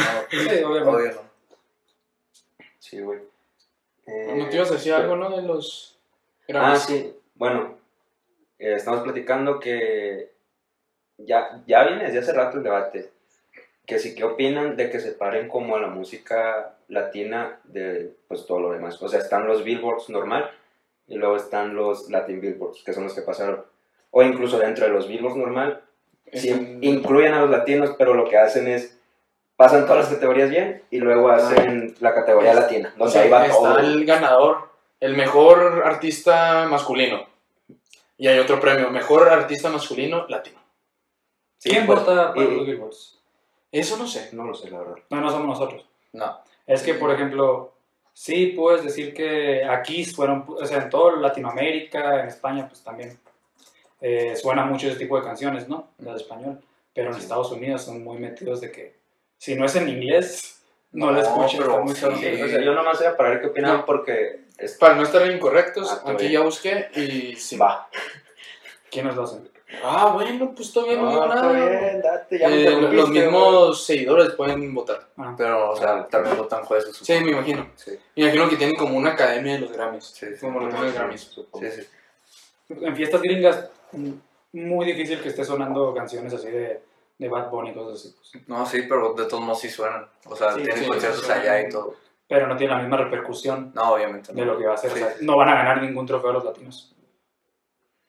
[0.63, 0.63] obviamente.
[0.89, 1.21] Obvio no.
[2.79, 3.19] Sí, güey.
[4.07, 5.29] Eh, ¿No te ibas a decir algo, no?
[5.35, 5.92] De los...
[6.53, 7.13] Ah, sí.
[7.35, 7.77] Bueno,
[8.59, 10.31] eh, estamos platicando que
[11.17, 13.11] ya, ya viene desde hace rato el debate.
[13.85, 18.59] Que sí, ¿qué opinan de que separen como a la música latina de pues todo
[18.61, 19.01] lo demás?
[19.01, 20.49] O sea, están los billboards normal
[21.07, 23.65] y luego están los Latin billboards, que son los que pasaron.
[24.11, 25.81] O incluso dentro de los billboards normal,
[26.31, 28.97] sí, incluyen a los latinos, pero lo que hacen es
[29.57, 33.45] pasan todas las categorías bien y luego hacen la categoría latina, donde Sí, ahí va
[33.45, 33.79] está todo.
[33.79, 34.69] el ganador,
[35.03, 37.25] el mejor artista masculino.
[38.17, 40.61] Y hay otro premio, mejor artista masculino latino.
[41.57, 43.19] Sí, ¿Quién pues, vota para los billboards?
[43.69, 44.29] Eso no sé.
[44.31, 44.95] No lo sé, la verdad.
[45.09, 45.85] No, no somos nosotros.
[46.13, 46.39] No.
[46.65, 47.73] Es que, por ejemplo,
[48.13, 53.19] sí puedes decir que aquí fueron, o sea, en toda Latinoamérica, en España, pues también
[53.99, 55.89] eh, suena mucho ese tipo de canciones, ¿no?
[55.97, 56.61] Las de español.
[56.93, 57.23] Pero en Sí.
[57.23, 58.95] Estados Unidos son muy metidos de que
[59.37, 60.52] si no es en inglés,
[60.93, 61.55] no, No, lo escuchas.
[61.59, 62.05] pero muy sí.
[62.19, 63.85] Sí, o sea, yo nomás era para ver qué opinaban No.
[63.85, 67.57] porque es- Para no estar incorrectos, Ah, aquí ya busqué y sí.
[67.57, 67.87] va.
[68.89, 69.49] ¿Quiénes lo hacen?
[69.83, 71.51] Ah, bueno, pues todavía no, digo nada.
[71.51, 75.07] bien, date, ya me Eh, los mismos seguidores pueden votar.
[75.17, 76.95] Ah, Pero, o sea, también votan jueces.
[76.97, 77.67] Sí, me imagino.
[77.75, 80.03] Sí, Me imagino que tienen como una academia de los Grammys.
[80.05, 80.39] sí, sí.
[80.41, 81.21] Como los Grammys.
[81.21, 81.65] Supongo.
[81.65, 81.87] Sí, sí.
[82.69, 83.69] en fiestas gringas,
[84.51, 86.81] muy difícil que esté sonando canciones así de,
[87.17, 88.15] de Bad Bunny y cosas así.
[88.17, 88.47] pues.
[88.47, 90.07] No, sí, pero de todos modos sí suenan.
[90.25, 91.67] O sea, Sí, tienen sí, conciertos sí, allá sí.
[91.67, 91.95] y todo.
[92.27, 94.33] Pero no tiene la misma repercusión No, obviamente.
[94.33, 94.39] no.
[94.39, 94.91] de lo que va a ser.
[94.91, 95.01] Sí.
[95.01, 96.95] O sea, no van a ganar ningún trofeo los latinos.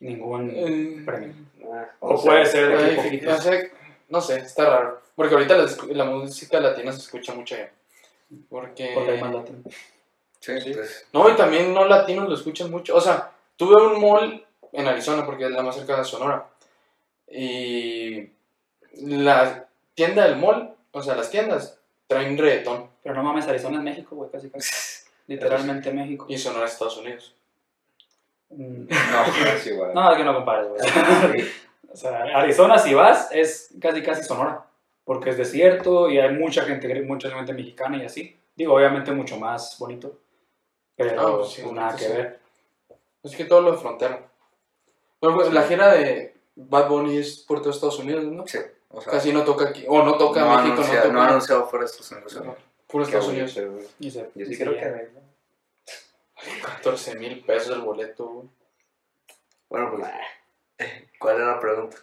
[0.00, 1.34] Ningún Eh, premio.
[1.72, 3.28] Ah, O sea, puede ser fi- poquitos.
[3.34, 3.72] no sé,
[4.08, 5.00] no sé, está raro.
[5.14, 7.70] Porque ahorita la, la música latina se escucha mucho allá.
[8.48, 8.92] Porque...
[8.94, 9.58] Porque hay más latino.
[10.40, 11.06] Sí, pues.
[11.12, 12.96] No, y también no latinos lo escuchan mucho.
[12.96, 16.48] O sea, tuve un mall en Arizona, porque es la más cerca de Sonora.
[17.28, 18.28] Y
[19.00, 22.88] la tienda del mall, o sea, las tiendas, traen reggaetón.
[23.02, 24.70] Pero no mames, Arizona es México, güey, casi casi.
[25.26, 26.26] Literalmente México.
[26.28, 27.34] Y Sonora es Estados Unidos.
[28.50, 29.94] Mm, No, es igual.
[29.94, 31.44] No, es que no compares, güey.
[31.92, 34.66] O sea, Arizona, si vas, es casi casi Sonora.
[35.04, 38.36] Porque es desierto y hay mucha gente, mucha gente mexicana y así.
[38.56, 40.18] Digo, obviamente mucho más bonito.
[40.96, 42.04] Pero pues sí, pues, nada sí.
[42.04, 42.40] que ver.
[43.22, 44.28] Es que todo lo de frontera.
[45.20, 48.44] Pero, pues, La gira de Bad Bunny es por todo Estados Unidos, ¿no?
[48.46, 48.58] Sí.
[48.94, 49.84] O sea, Casi no toca aquí.
[49.88, 51.12] O no toca no, México, anuncia- no toca.
[51.12, 52.44] no ha anunciado fuera de Estados Unidos.
[52.44, 53.54] No, Puro Estados Unidos.
[53.54, 53.86] güey.
[53.98, 54.80] Y se- Yo sí creo que...
[54.80, 55.02] llena.
[56.62, 58.48] 14 mil pesos el boleto, güey.
[59.68, 60.06] Bueno, pues.
[60.78, 61.96] eh, ¿Cuál era la pregunta?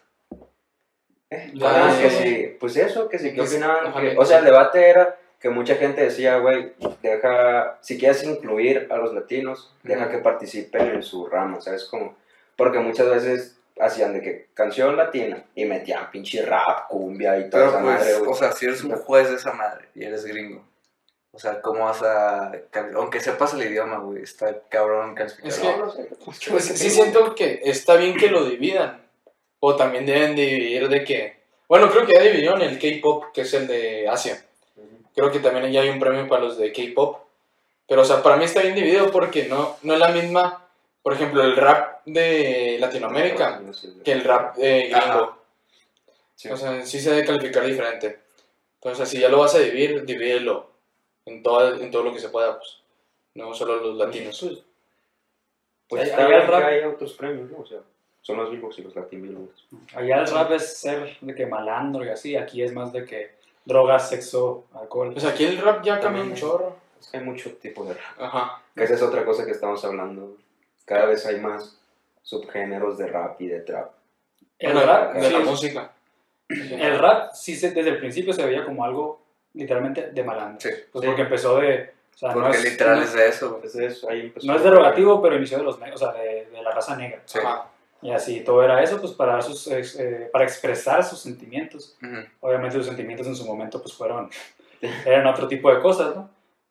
[1.54, 3.94] La Ah, de- que sí, pues eso, que sí, ¿qué Pues, opinaban?
[3.94, 8.24] Que- que- o sea, el debate era que mucha gente decía, güey, deja, si quieres
[8.24, 11.86] incluir a los latinos, deja que participen en su rama, ¿sabes?
[11.86, 12.16] Como,
[12.58, 17.64] porque muchas veces hacían de que canción latina y metían pinche rap, cumbia y toda
[17.66, 18.32] Pero esa pues, madre, güey.
[18.32, 20.64] o sea, si eres un juez de esa madre y eres gringo,
[21.34, 22.52] o sea, ¿cómo vas a...
[22.96, 25.50] Aunque sepas el idioma, güey, está cabrón calificar.
[25.50, 26.10] Es No, que- no sé,
[26.52, 29.02] Pues sí siento que está bien que lo dividan.
[29.60, 31.40] O también deben dividir de que...
[31.70, 34.44] Bueno, creo que ya dividieron el K-pop, que es el de Asia.
[35.16, 37.20] Creo que también ya hay un premio para los de K-pop.
[37.88, 40.61] Pero, o sea, para mí está bien dividido porque no, no es la misma...
[41.02, 43.62] Por ejemplo, el rap de Latinoamérica
[44.04, 45.38] que el rap eh, gringo.
[46.52, 48.20] O sea, sí se debe calificar diferente.
[48.76, 50.70] Entonces, si ya lo vas a dividir, divídelo
[51.26, 52.78] en todo, en todo lo que se pueda, pues.
[53.36, 54.40] No solo los latinos.
[55.88, 57.60] Pues Ahí- está ahí bien el rap- hay otros premios, ¿no?
[57.60, 57.80] O sea,
[58.22, 59.66] son los billboards y los latin billboards.
[59.94, 62.36] Allá el rap es ser de que malandro y así.
[62.36, 63.32] Aquí es más de que
[63.66, 65.14] drogas, sexo, alcohol.
[65.14, 66.76] Pues aquí el rap ya cambió un chorro.
[67.00, 68.22] Es que hay mucho tipo de rap.
[68.22, 68.62] Ajá.
[68.76, 70.36] Que esa es otra cosa que estamos hablando.
[70.86, 71.80] Cada vez hay más
[72.22, 73.92] subgéneros de rap y de trap.
[74.60, 75.92] El Bueno, rap, de sí, la es- música.
[76.50, 79.22] el rap sí se, desde el principio se veía como algo
[79.54, 80.60] literalmente de malandro.
[80.62, 80.70] Sí.
[80.92, 81.08] Pues Sí.
[81.08, 81.94] porque empezó de...
[82.14, 83.62] O sea, no Porque es, literal no, es de eso, güey.
[83.62, 84.46] Pues eso, ahí empezó.
[84.48, 87.22] no es derogativo, pero inició de los negros, o sea, de, de la raza negra.
[87.26, 87.40] Sí.
[87.40, 87.68] Ajá.
[88.04, 91.98] Y así, todo era eso, pues para, sus, eh, para expresar sus sentimientos.
[92.04, 92.16] Ujú.
[92.42, 94.30] Obviamente sus sentimientos en su momento pues fueron,
[95.06, 96.30] eran otro tipo de cosas, ¿no?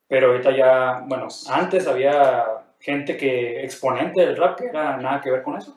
[0.08, 2.44] Pero ahorita ya, bueno, antes había
[2.80, 5.76] gente que, exponente del rap, que era nada que ver con eso.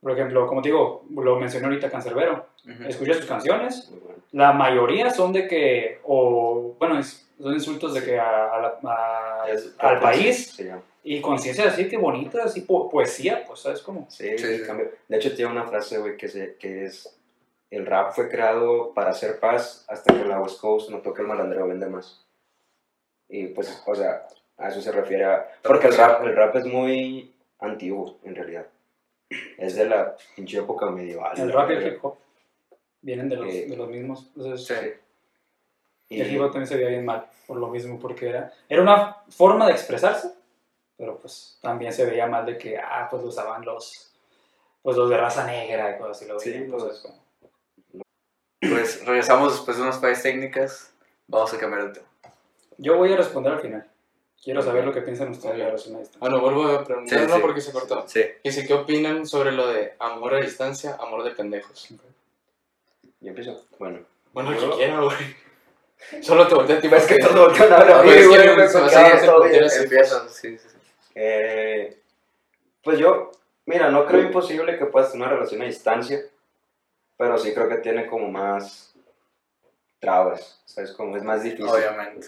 [0.00, 2.46] Por ejemplo, como te digo, lo mencioné ahorita Cancerbero.
[2.68, 2.84] Ujú.
[2.84, 3.90] Escucha sus canciones,
[4.32, 9.48] la mayoría son de que, o, bueno, es- son insultos de que a- a a-
[9.50, 10.82] Es- al país llama.
[11.02, 14.06] y conciencia así que bonita, así po- poesía, pues, ¿sabes cómo?
[14.10, 14.64] Sí, Sí, sí, sí.
[14.66, 14.90] cambio.
[15.08, 17.18] De hecho, tiene una frase, güey, que, se- que es:
[17.70, 21.28] El rap fue creado para hacer paz hasta que la West Coast notó que el
[21.28, 22.24] malandreo vende más.
[23.28, 24.26] Y pues, o sea,
[24.58, 25.46] a eso se refiere a.
[25.62, 28.66] Porque el rap, el rap es muy antiguo, en realidad.
[29.58, 31.38] Es de la pinche época medieval.
[31.38, 32.16] El rap y el hip hop
[33.00, 34.30] vienen de los, Eh, de los mismos.
[34.36, 34.92] Entonces, Sí.
[36.10, 38.82] Y- El hip hop también se veía bien mal, por lo mismo, porque era, era
[38.82, 40.32] una forma de expresarse,
[40.96, 44.12] pero pues también se veía mal de que, ah, pues lo usaban los,
[44.82, 46.82] pues los de raza negra y cosas así, lo Sí, veían, pues.
[46.84, 47.24] pues, como-
[48.60, 50.94] Pues regresamos después de unas fallas técnicas.
[51.26, 52.06] Vamos a cambiar de tema.
[52.78, 53.90] Yo voy a responder al final.
[54.44, 56.20] Quiero saber lo que piensan ustedes de la relación a distancia.
[56.20, 57.34] Bueno, vuelvo a preguntar, Sí, ¿no?
[57.36, 57.40] sí.
[57.40, 58.04] Porque se cortó.
[58.06, 58.22] Sí.
[58.42, 61.88] Y sí, ¿qué opinan sobre lo de amor a distancia, amor de pendejos?
[63.20, 63.64] Yo empiezo.
[63.78, 64.00] Bueno.
[64.34, 65.16] Bueno, el Yo- que quiera, güey.
[66.20, 68.28] Solo te volteé a ti Es que todos voltean a ver a Ah, mí, pues,
[68.28, 68.68] güey, que
[70.28, 70.68] sí, sí.
[71.14, 71.98] Eh,
[72.82, 73.30] pues yo,
[73.64, 76.20] mira, no creo imposible que puedas tener una relación a distancia,
[77.16, 78.94] pero sí creo que tiene como más
[80.00, 80.92] trabas, ¿sabes?
[80.92, 81.66] Como es más difícil.
[81.68, 82.26] Obviamente.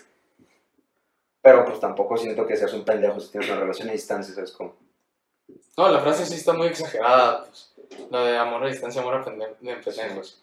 [1.46, 4.50] Pero pues tampoco siento que seas un pendejo si tienes una relación a distancia, ¿sabes?
[4.50, 4.74] Como,
[5.76, 7.44] No, la frase sí está muy exagerada.
[7.44, 7.72] Pues.
[8.10, 10.42] Lo de amor a distancia, amor a pende- de pendejos.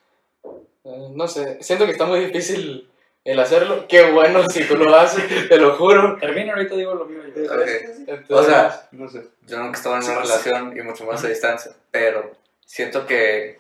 [0.86, 2.90] Eh, no sé, siento que está muy difícil
[3.26, 3.86] el hacerlo.
[3.90, 6.18] Qué bueno si tú lo haces, te lo juro.
[6.22, 7.20] Termino ahorita digo lo mío.
[7.36, 7.44] yo.
[7.54, 7.68] Ok.
[8.08, 9.28] Entonces, O sea, no sé.
[9.46, 10.22] yo nunca estaba en una sí.
[10.22, 12.32] relación y mucho más a distancia, pero
[12.66, 13.60] siento que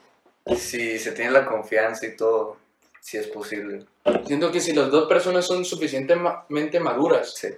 [0.55, 2.55] si se tiene la confianza y todo,
[3.03, 3.85] sí es posible.
[4.25, 7.49] siento que si las dos personas son suficientemente maduras, Sí.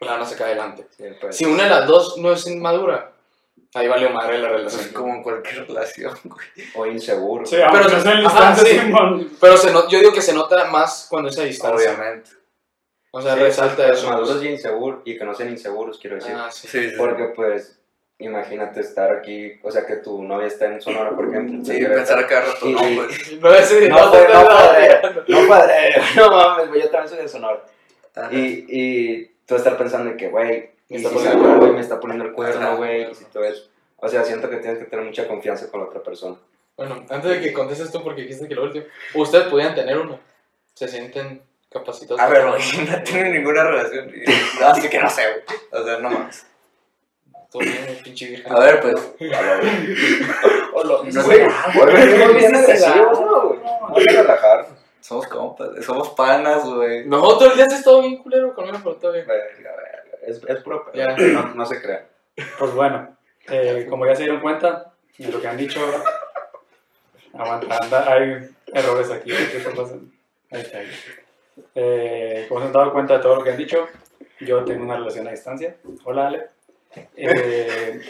[0.00, 0.86] la van a sacar adelante.
[0.96, 3.12] Sí, pues, Si una de las dos no es inmadura,
[3.74, 4.80] ahí vale madre la relación.
[4.82, 6.46] es como en cualquier relación, güey.
[6.74, 7.46] O inseguro.
[7.46, 9.36] Sí, aunque Pero- en ajá, distancia, sí.
[9.40, 11.90] Pero se no- yo digo que se nota más cuando es a distancia.
[11.94, 12.30] Obviamente.
[13.10, 14.08] O sea, Sí, resalta eso.
[14.10, 16.32] Maduros y inseguros, y que no sean inseguros, quiero decir.
[16.36, 16.68] Ah, sí.
[16.68, 16.96] Sí, sí, sí.
[16.98, 17.77] Porque pues,
[18.18, 21.64] imagínate estar aquí, o sea, que tu novia está en Sonora, por ejemplo.
[21.64, 23.32] Sí, pensar cada rato, Y- no, pues.
[23.40, 24.10] No, ese- No, no,
[24.48, 25.00] padre.
[25.28, 27.62] No, padre, no mames, güey, yo también soy de Sonora.
[28.14, 28.32] Ajá.
[28.34, 33.10] Y, y tú estar pensando en que, güey, Me me está poniendo el cuerno, güey,
[33.10, 33.68] y si todo eso.
[33.98, 36.36] O sea, siento que tienes que tener mucha confianza con la otra persona.
[36.76, 40.18] Bueno, antes de que contestes tú, porque dijiste que lo último, ustedes podían tener uno.
[40.74, 42.20] Se sienten capacitados.
[42.20, 42.44] A ver,
[42.88, 44.10] no tengo ninguna relación.
[44.14, 45.58] y- Así que no sé, güey.
[45.82, 46.46] O sea, no más.
[47.50, 48.52] Tú bien, pinche virgen.
[48.52, 49.14] A ver, pues.
[50.74, 51.48] Hola, No güey, sé.
[51.74, 54.04] güey, venimos bien No, agresivos, ¿no, güey?
[54.16, 54.66] A relajar.
[55.00, 57.06] Somos compas, somos panas, güey.
[57.06, 59.26] Nosotros ya has estado bien culero conmigo, pero todo bien.
[60.26, 60.90] Es, es puro.
[60.94, 62.02] No, no se crean.
[62.58, 63.16] Pues bueno,
[63.48, 65.80] eh, como ya se dieron cuenta de lo que han dicho,
[67.32, 69.30] aguanta, anda, hay errores aquí.
[69.30, 70.10] ¿qué está pasando?
[70.50, 70.78] Ahí está.
[70.78, 70.90] ahí.
[71.74, 73.88] Eh, como se han dado cuenta de todo lo que han dicho,
[74.40, 75.76] yo tengo una relación a distancia.
[76.04, 76.50] Hola, Ale.
[77.16, 78.00] Eh,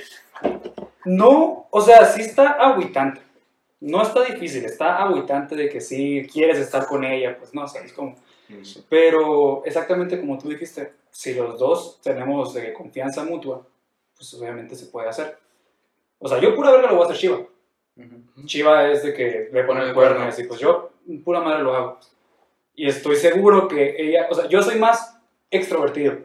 [1.05, 3.21] no, o sea, sí está agüitante.
[3.81, 7.93] No está difícil, está agüitante de que si quieres estar con ella, pues no, sabes
[7.93, 8.17] cómo.
[8.89, 13.67] Pero exactamente como tú dijiste, si los dos tenemos eh, confianza mutua,
[14.17, 15.39] pues obviamente se puede hacer.
[16.19, 17.49] O sea, yo pura verga lo voy a hacer.
[18.47, 20.91] Chiva es de que le pone el cuerno y así, pues yo
[21.25, 21.99] pura madre lo hago.
[22.75, 25.21] Y estoy seguro que ella, o sea, yo soy más
[25.51, 26.19] extrovertido.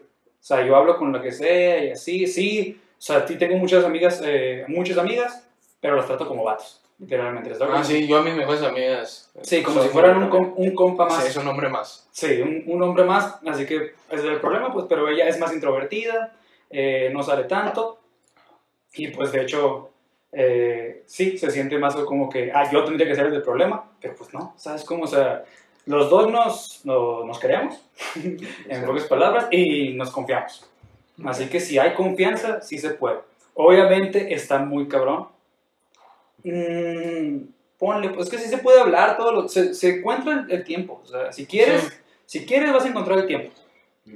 [0.43, 2.77] O sea, yo hablo con lo que sea y así, sí.
[2.97, 5.47] O sea, sí tengo muchas amigas, eh, muchas amigas,
[5.79, 7.49] pero las trato como vatos, literalmente.
[7.51, 9.31] Trato Ah, como- sí, yo a mis mejores amigas.
[9.41, 11.23] Sí, como si fueran un, com- un compa más.
[11.23, 12.09] Sí, es un hombre más.
[12.11, 15.39] Sí, un, un hombre más, así que ese es el problema, pues, pero ella es
[15.39, 16.33] más introvertida,
[16.69, 18.01] eh, no sale tanto,
[18.95, 19.91] y pues de hecho,
[20.33, 23.91] eh, sí, se siente más como que, ah, yo tendría que ser el del problema,
[24.01, 25.05] pero pues no, ¿sabes cómo?
[25.05, 25.45] O sea,
[25.85, 27.81] los dos nos, no- nos queremos,
[28.15, 30.65] en pocas palabras, y nos confiamos.
[31.25, 33.19] Así que si hay confianza, sí se puede.
[33.53, 35.27] Obviamente está muy cabrón.
[36.43, 37.45] Mm,
[37.77, 41.01] ponle, pues que sí se puede hablar, todo lo- se, se encuentra el, tiempo.
[41.03, 41.81] O sea, si quieres,
[42.25, 42.39] Sí.
[42.39, 43.51] si quieres vas a encontrar el tiempo.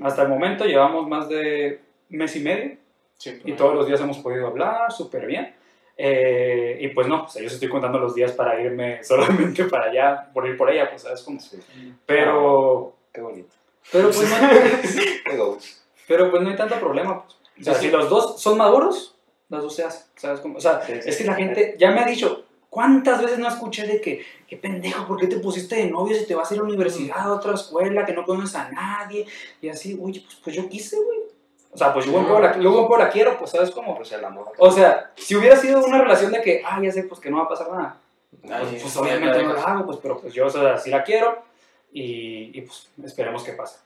[0.02, 2.78] Hasta el momento llevamos más de mes y medio
[3.18, 5.56] Sí, y todos los días hemos podido hablar súper bien.
[5.98, 9.86] Eh, y pues no, o sea, yo estoy contando los días para irme solamente para
[9.86, 11.40] allá, por ir por ella, pues sabes cómo.
[11.40, 11.58] Sí.
[12.06, 13.50] Pero, Qué bonito.
[13.92, 15.58] pero pues no,
[16.08, 17.24] pero pues no hay tanto problema.
[17.24, 17.38] Pues.
[17.60, 19.16] O sea, si los dos son maduros,
[19.50, 20.58] las dos se hacen, ¿sabes cómo?
[20.58, 20.94] O sea, sí.
[21.04, 24.56] es que la gente ya me ha dicho, ¿cuántas veces no escuché de que, qué
[24.58, 27.20] pendejo, ¿por qué te pusiste de novio si te vas a ir a la universidad,
[27.20, 29.26] a otra escuela, que no conoces a nadie?
[29.62, 31.27] Y así, oye, pues, pues yo quise, güey.
[31.72, 33.96] O sea, pues yo, poco la, yo la quiero, pues sabes cómo.
[33.96, 34.52] Pues el amor.
[34.58, 37.38] O sea, si hubiera sido una relación de que, ah, ya sé, pues que no
[37.38, 37.98] va a pasar nada.
[38.44, 40.90] Ay, Pues, pues obviamente la no la hago, pues, pero pues yo, o sea, sí
[40.90, 41.44] la quiero
[41.92, 43.80] y, y pues esperemos que pase.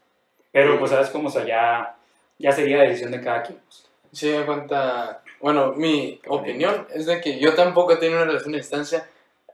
[0.52, 1.96] Pero pues sabes cómo, o sea, ya,
[2.38, 3.60] ya sería decisión de cada quien.
[3.60, 3.88] pues.
[4.12, 5.22] Sí, me cuenta.
[5.40, 9.08] Bueno, mi opinión es de que yo tampoco he tenido una relación a distancia,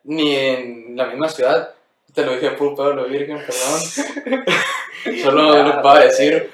[0.03, 1.73] ni en la misma ciudad.
[2.13, 4.43] Te lo dije por Pablo Virgen, perdón.
[5.23, 6.51] Solo lo puedo decir.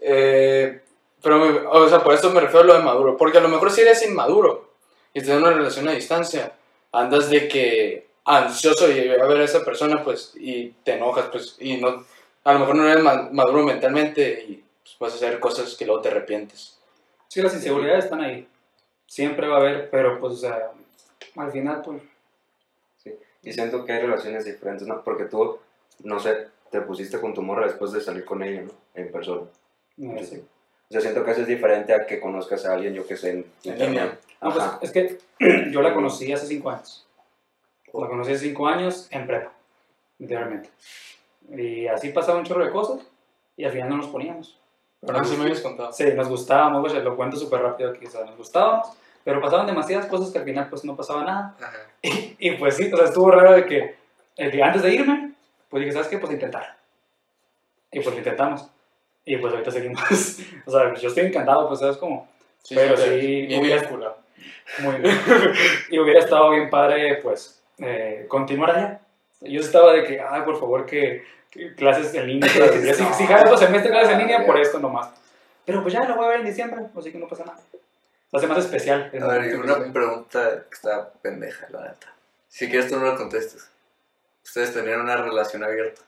[0.00, 0.80] Eh,
[1.24, 3.16] pero, me- o sea, por eso me refiero a lo de maduro.
[3.16, 4.70] Porque a lo mejor si eres inmaduro
[5.12, 6.52] y tienes una relación a distancia,
[6.92, 11.56] andas de que ansioso y a ver a esa persona, pues, y te enojas, pues,
[11.58, 12.04] y no,
[12.44, 15.84] a lo mejor no eres ma- maduro mentalmente y pues, vas a hacer cosas que
[15.86, 16.78] luego te arrepientes.
[17.28, 18.46] Sí, las inseguridades están ahí.
[19.06, 20.70] Siempre va a haber, pero pues, o sea,
[21.36, 22.00] al final, pues,
[23.42, 25.02] Y siento que hay relaciones diferentes, ¿no?
[25.04, 25.58] Porque tú,
[26.02, 28.70] no sé, te pusiste con tu morra después de salir con ella, ¿no?
[28.94, 29.42] En persona.
[29.98, 30.20] no.
[30.20, 30.53] O
[30.94, 33.46] sea, siento que eso es diferente a que conozcas a alguien, yo que sé, en
[33.64, 33.88] internet.
[33.88, 34.18] línea.
[34.42, 35.18] No, pues, es que
[35.70, 37.06] yo la conocí hace cinco años.
[37.92, 39.52] La conocí hace cinco años en prepa,
[40.18, 40.70] literalmente.
[41.50, 43.06] Y así pasaba un chorro de cosas
[43.56, 44.58] y al final no nos poníamos.
[45.00, 45.92] Pero Ah, sí me habías contado.
[45.92, 48.88] Sí, nos gustábamos, güey, lo cuento súper rápido aquí, o sea, nos gustábamos,
[49.22, 51.56] pero pasaban demasiadas cosas que al final pues no pasaba nada.
[51.60, 51.78] Ajá.
[52.38, 53.96] Y pues sí, o sea, estuvo raro de que
[54.36, 55.32] el día antes de irme,
[55.70, 56.18] pues dije, ¿sabes qué?
[56.18, 56.76] Pues intentar.
[57.92, 58.66] Y pues lo intentamos.
[59.24, 60.00] Y pues ahorita seguimos.
[60.66, 62.28] o sea, yo estoy encantado, pues sabes cómo.
[62.68, 64.16] Pero te- sí, bien hubiera-.
[64.80, 65.18] Muy bien.
[65.90, 69.00] y hubiera estado bien padre, pues, eh, continuar allá.
[69.40, 72.50] Yo estaba de que, ay, por favor, que, que clases en línea.
[72.50, 72.94] clases en línea.
[73.12, 75.10] Si, si jala otro semestre clases en línea, por esto nomás.
[75.64, 77.58] Pero pues ya lo voy a ver en diciembre, así que no pasa nada.
[78.32, 79.10] Lo hace más especial.
[79.20, 82.12] A ver, que una pregunta que está pendeja, la neta.
[82.48, 83.70] Si quieres tú no la contestes.
[84.44, 86.02] ¿Ustedes tenían una relación abierta?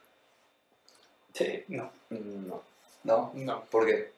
[1.32, 1.90] Sí, no.
[2.10, 2.62] No.
[3.06, 3.30] ¿No?
[3.34, 3.62] No.
[3.70, 4.10] ¿Por qué?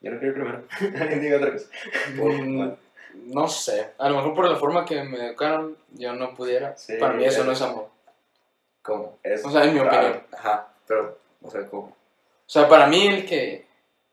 [0.00, 0.62] Yo no quiero primero.
[1.00, 2.76] Alguien diga otra cosa.
[3.14, 3.92] No sé.
[3.98, 6.76] A lo mejor por la forma que me educaron, yo no pudiera.
[6.76, 7.88] Sí, Para mí eso es- no es amor.
[8.82, 9.18] ¿Cómo?
[9.22, 9.96] Es O sea, en mi raro.
[9.96, 10.22] opinión.
[10.36, 11.82] Ajá, pero, o sea, ¿cómo?
[11.86, 11.94] O
[12.50, 13.64] sea, para mí el que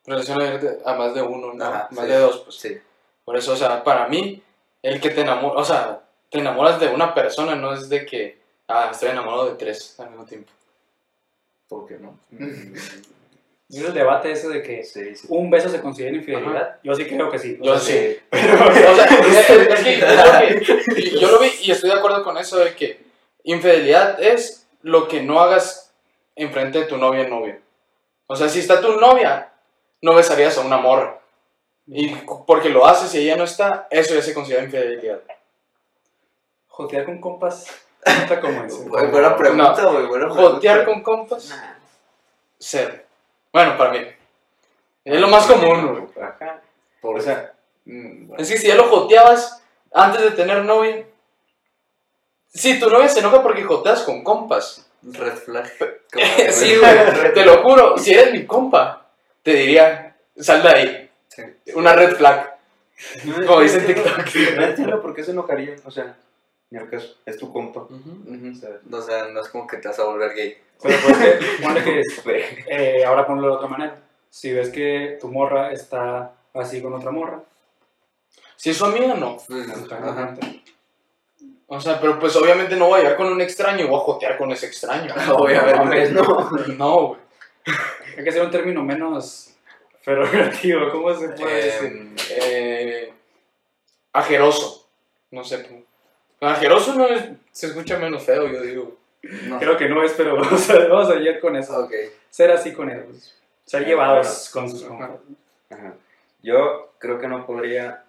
[0.05, 1.65] relaciona a más de uno, ¿no?
[1.65, 2.11] Ajá, más sí.
[2.11, 2.55] de dos, pues.
[2.55, 2.81] Sí.
[3.25, 4.41] Por eso, o sea, para mí,
[4.81, 8.39] el que te enamora, o sea, te enamoras de una persona, no es de que,
[8.69, 10.51] ah, estoy enamorado de tres al mismo tiempo.
[11.71, 12.19] ¿Por qué no?
[13.69, 15.27] Es el debate ese de que Sí, sí.
[15.29, 16.77] un beso se considera infidelidad.
[16.83, 17.57] Yo sí creo que sí.
[17.61, 18.17] Yo sí.
[18.29, 21.95] Pero, O sea, es, es que yo creo que- yo lo vi y estoy de
[21.95, 22.99] acuerdo con eso de que
[23.45, 25.93] infidelidad es lo que no hagas
[26.35, 27.59] enfrente de tu novia o novio.
[28.27, 29.53] O sea, si está tu novia,
[30.01, 31.21] no besarías a una morra.
[31.87, 32.13] Y
[32.45, 35.21] porque lo haces y ella no está, eso ya se considera infidelidad.
[36.67, 37.65] jotear con compas.
[38.03, 38.83] Cuenta como eso.
[38.85, 40.41] Buena pregunta, güey, buena pregunta.
[40.55, 41.73] Jotear con compas, Nah.
[42.59, 42.95] cero.
[43.53, 43.99] Bueno, para mí.
[45.05, 46.25] Es lo más común, güey.
[46.25, 46.61] Ajá.
[47.01, 47.53] Por O sea,
[47.85, 48.43] Mm, bueno.
[48.43, 51.03] Es que si ya lo joteabas antes de tener novia.
[52.53, 54.87] Si tu novia se enoja porque joteas con compas.
[55.01, 55.71] Red flag.
[56.51, 57.97] sí, güey, te lo juro.
[57.97, 59.07] Si eres mi compa,
[59.41, 61.09] te diría, sal de ahí.
[61.29, 61.41] Sí.
[61.73, 62.55] Una red flag.
[63.25, 64.55] no, Como no dice en entiendo- TikTok.
[64.57, 65.75] No entiendo por qué se enojaría.
[65.85, 66.15] O sea,
[66.71, 67.15] ni al caso.
[67.25, 67.85] Es tu compa.
[68.59, 68.79] ¿sabes?
[68.91, 70.57] O sea, no es como que te vas a volver gay.
[70.81, 71.83] Pero pues
[72.23, 72.65] que Ve.
[72.67, 73.99] eh, ahora ponlo de otra manera.
[74.29, 77.43] Si ves que tu morra está así con otra morra,
[78.55, 79.37] Si es su amiga, no.
[79.47, 80.33] Pues, Ajá.
[81.67, 84.03] O sea, pero pues obviamente no voy a llegar con un extraño y voy a
[84.03, 85.13] jotear con ese extraño.
[85.35, 86.11] Obviamente.
[86.11, 86.49] No.
[86.77, 87.19] No, güey.
[88.17, 89.53] hay que ser un término menos
[90.01, 90.89] ferogativo.
[90.91, 91.87] ¿Cómo se puede decir?
[91.87, 93.13] Em, Eh,
[94.13, 94.89] ajeroso.
[95.31, 95.85] No sé.
[96.41, 98.97] Ajeroso no es, se escucha menos feo, yo digo.
[99.43, 99.59] no.
[99.59, 101.85] Creo que no es, pero vamos a, vamos a ir con eso.
[101.85, 101.93] Ok.
[102.29, 103.35] Ser así con ellos.
[103.65, 105.11] Ser Ah, llevados con sus compas.
[105.69, 105.93] Ajá.
[106.41, 108.03] Yo creo que no podría.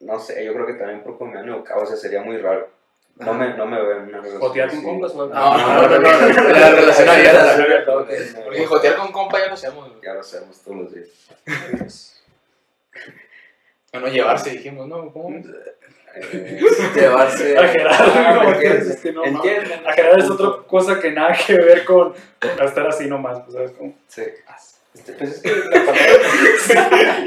[0.00, 2.36] No sé, yo creo que también por cómo me han educado, o sea, sería muy
[2.36, 2.68] raro.
[3.16, 4.40] No me, no me veo en una relación.
[4.40, 5.34] ¿Jotear con compas o algo?
[5.34, 7.96] No, no, no, no, no, la relación abierta.
[8.44, 9.92] Porque jotear con compa ya lo hacemos.
[10.02, 12.22] Ya lo hacemos todos los días.
[13.92, 15.12] Bueno, llevarse, dijimos, ¿no?
[15.12, 15.40] ¿Cómo?
[16.16, 16.60] Eh,
[16.94, 17.58] Llevarse.
[17.58, 19.86] A Gerardo, Ah, ¿me es que no, Entienden.
[19.86, 23.54] A Gerardo es otra cosa que nada que ver con, con estar así nomás, pues,
[23.54, 23.70] ¿sabes?
[23.72, 24.22] Como, Sí.
[24.94, 27.24] Este, Pues es que la palabra.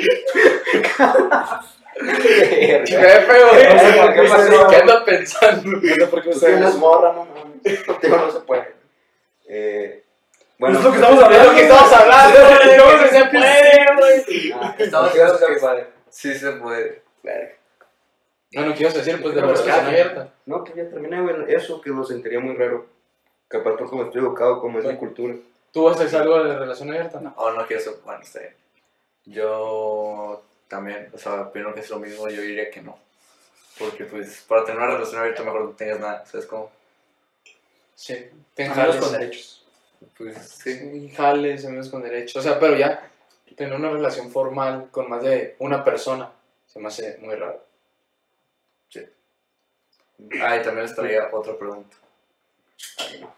[2.86, 3.48] Qué feo.
[3.54, 4.68] No sé por qué pasó.
[4.68, 5.72] ¿Qué anda pensando?
[5.72, 6.56] No sé por qué ustedes.
[6.58, 7.84] tienes morra, no mames.
[7.84, 8.74] Contigo no se puede.
[9.50, 10.04] Eh,
[10.60, 11.50] bueno, es lo que pues, estamos Es hablando.
[11.52, 12.78] lo que estamos hablando, güey.
[12.78, 14.52] ¿Cómo que se puede, güey?
[14.54, 15.88] Ah, Estamos contigo hablando se que- puede.
[16.10, 17.02] Sí se puede.
[17.24, 17.52] Verga.
[18.54, 19.22] Bueno, ¿qué ibas a decir?
[19.22, 20.34] Pues de la pues, abierta.
[20.46, 21.54] No, que ya terminé, güey.
[21.54, 22.86] Eso que lo sentiría muy raro.
[23.48, 25.36] Capaz por como estoy educado, como es mi cultura.
[25.72, 27.20] ¿Tú vas a hacer algo de relación abierta?
[27.20, 27.34] No.
[27.38, 27.94] O no quiero ser.
[28.04, 28.54] Bueno, está bien.
[29.26, 32.28] Yo también, o sea, opino que es lo mismo.
[32.30, 32.98] Yo diría que no.
[33.78, 36.26] Porque, pues, para tener una relación abierta, mejor no tengas nada.
[36.26, 36.72] ¿Sabes cómo?
[37.96, 38.16] Sí.
[38.54, 39.02] Ten Amigos jales.
[39.02, 39.66] con derechos.
[40.18, 41.10] Pues sí.
[41.16, 42.40] Jales, amigos con derecho.
[42.40, 43.12] O sea, pero ya
[43.58, 46.32] tener una relación formal con más de una persona
[46.68, 47.67] se me hace muy raro.
[50.42, 51.96] Ah, y también les traía otra pregunta.
[52.98, 53.34] Ay, no.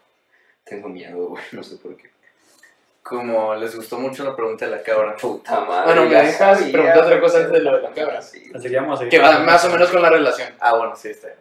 [0.64, 1.42] Tengo miedo, güey.
[1.52, 2.10] No sé por qué.
[3.02, 5.16] Como les gustó mucho la pregunta de la cabra.
[5.16, 5.84] Puta madre.
[5.86, 8.22] Bueno, me dejas sabía, preguntar otra cosa antes de lo de la cabra.
[8.22, 8.50] Sí.
[8.54, 9.10] Así que vamos a seguir.
[9.10, 10.54] Que va más o menos con la relación.
[10.60, 11.38] Ah, bueno, sí, está bien.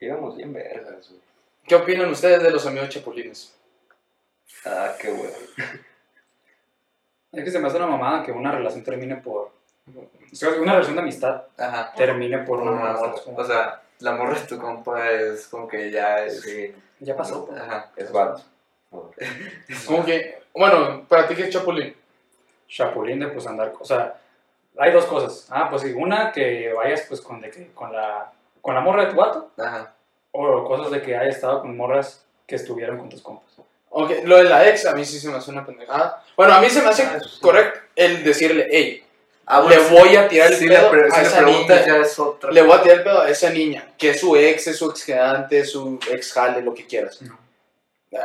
[0.00, 1.20] Íbamos bien vergas, güey.
[1.66, 3.54] ¿Qué opinan ustedes de los amigos chapulines?
[4.64, 5.36] Ah, qué bueno.
[7.32, 9.52] Es que se me hace una mamada que una relación termine por.
[10.60, 11.92] Una relación de amistad Ajá.
[11.96, 13.14] termine por una morra.
[13.36, 16.40] O sea, la morra de tu compa es como que ya es.
[16.42, 17.48] Sí, ya pasó.
[17.56, 17.90] Ajá.
[17.96, 18.42] es vato.
[19.86, 21.94] Como que, bueno, para ti qué es chapulín.
[22.68, 23.74] Chapulín de pues andar.
[23.78, 24.14] O sea,
[24.78, 25.46] hay dos cosas.
[25.50, 29.04] Ah, pues sí, una que vayas pues con, de que, con, la, con la morra
[29.04, 29.50] de tu vato.
[29.58, 29.92] Ajá.
[30.32, 33.44] O cosas de que hayas estado con morras que estuvieron con tus compas.
[33.90, 36.22] Ok, lo de la ex a mí sí se me hace una pendejada.
[36.36, 37.40] Bueno, a mí se me hace Ah, eso sí.
[37.40, 39.04] correcto el decirle, hey,
[39.50, 41.96] Ah, le voy a tirar el si pedo le, a si le esa preguntas niña.
[41.98, 42.50] ya es otra.
[42.52, 44.90] Le voy a tirar el pedo a esa niña, que es su ex, es su
[44.90, 47.18] ex quedante, es su ex jale, lo que quieras.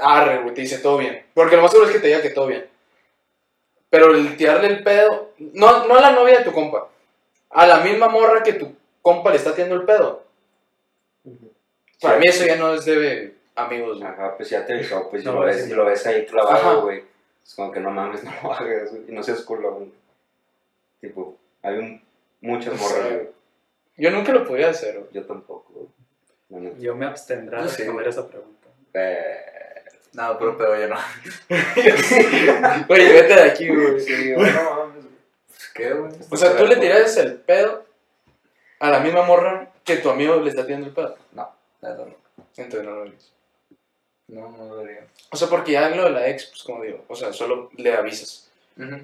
[0.02, 1.26] Arre, güey, te dice todo bien.
[1.34, 2.66] Porque lo más seguro es que te diga que todo bien.
[3.90, 6.90] Pero el tirarle el pedo, no, no a la novia de tu compa,
[7.52, 10.24] a la misma morra que tu compa le está tirando el pedo.
[12.02, 14.12] Para mí eso ya no es de amigos, güey.
[14.12, 15.70] Ajá, pues ya te avisó, pues si No, lo ves, sí.
[15.70, 16.26] si lo ves ahí Ajá.
[16.32, 17.04] clavado, güey.
[17.46, 19.04] Es como que no mames, no lo hagas, güey.
[19.08, 19.90] Y no seas culo, güey.
[21.04, 22.02] Tipo, hay un,
[22.39, 23.13] muchas morras, Sí.
[23.16, 23.28] güey.
[23.98, 25.10] Yo nunca lo podía hacer, güey.
[25.12, 25.92] Yo tampoco,
[26.50, 26.80] güey.
[26.80, 28.70] Yo me abstendré de Yo sí, responder esa pregunta.
[28.94, 29.36] Eh,
[30.13, 30.96] No, pero pedo ya no.
[32.88, 34.00] Güey, vete de aquí, güey.
[34.00, 35.16] sí, no mames, güey.
[35.48, 36.12] Pues, ¿Qué, güey?
[36.30, 37.86] O sea, tú le tiras el pedo
[38.80, 41.18] a la misma morra que tu amigo le está tirando el pedo.
[41.34, 42.06] Nada, no.
[42.56, 43.34] Entonces no lo harías.
[44.28, 45.06] No, no lo haría.
[45.32, 47.94] O sea, porque ya lo de la ex, pues como digo, o sea, solo le
[47.94, 48.50] avisas.
[48.78, 48.98] Ujú.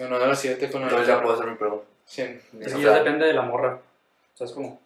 [0.00, 1.84] Bueno, ahora sí, vete con la Entonces ya puedo hacer mi pregunta.
[2.06, 2.22] Sí.
[2.58, 3.78] Es que ya depende de la morra.
[4.32, 4.80] ¿Sabes cómo?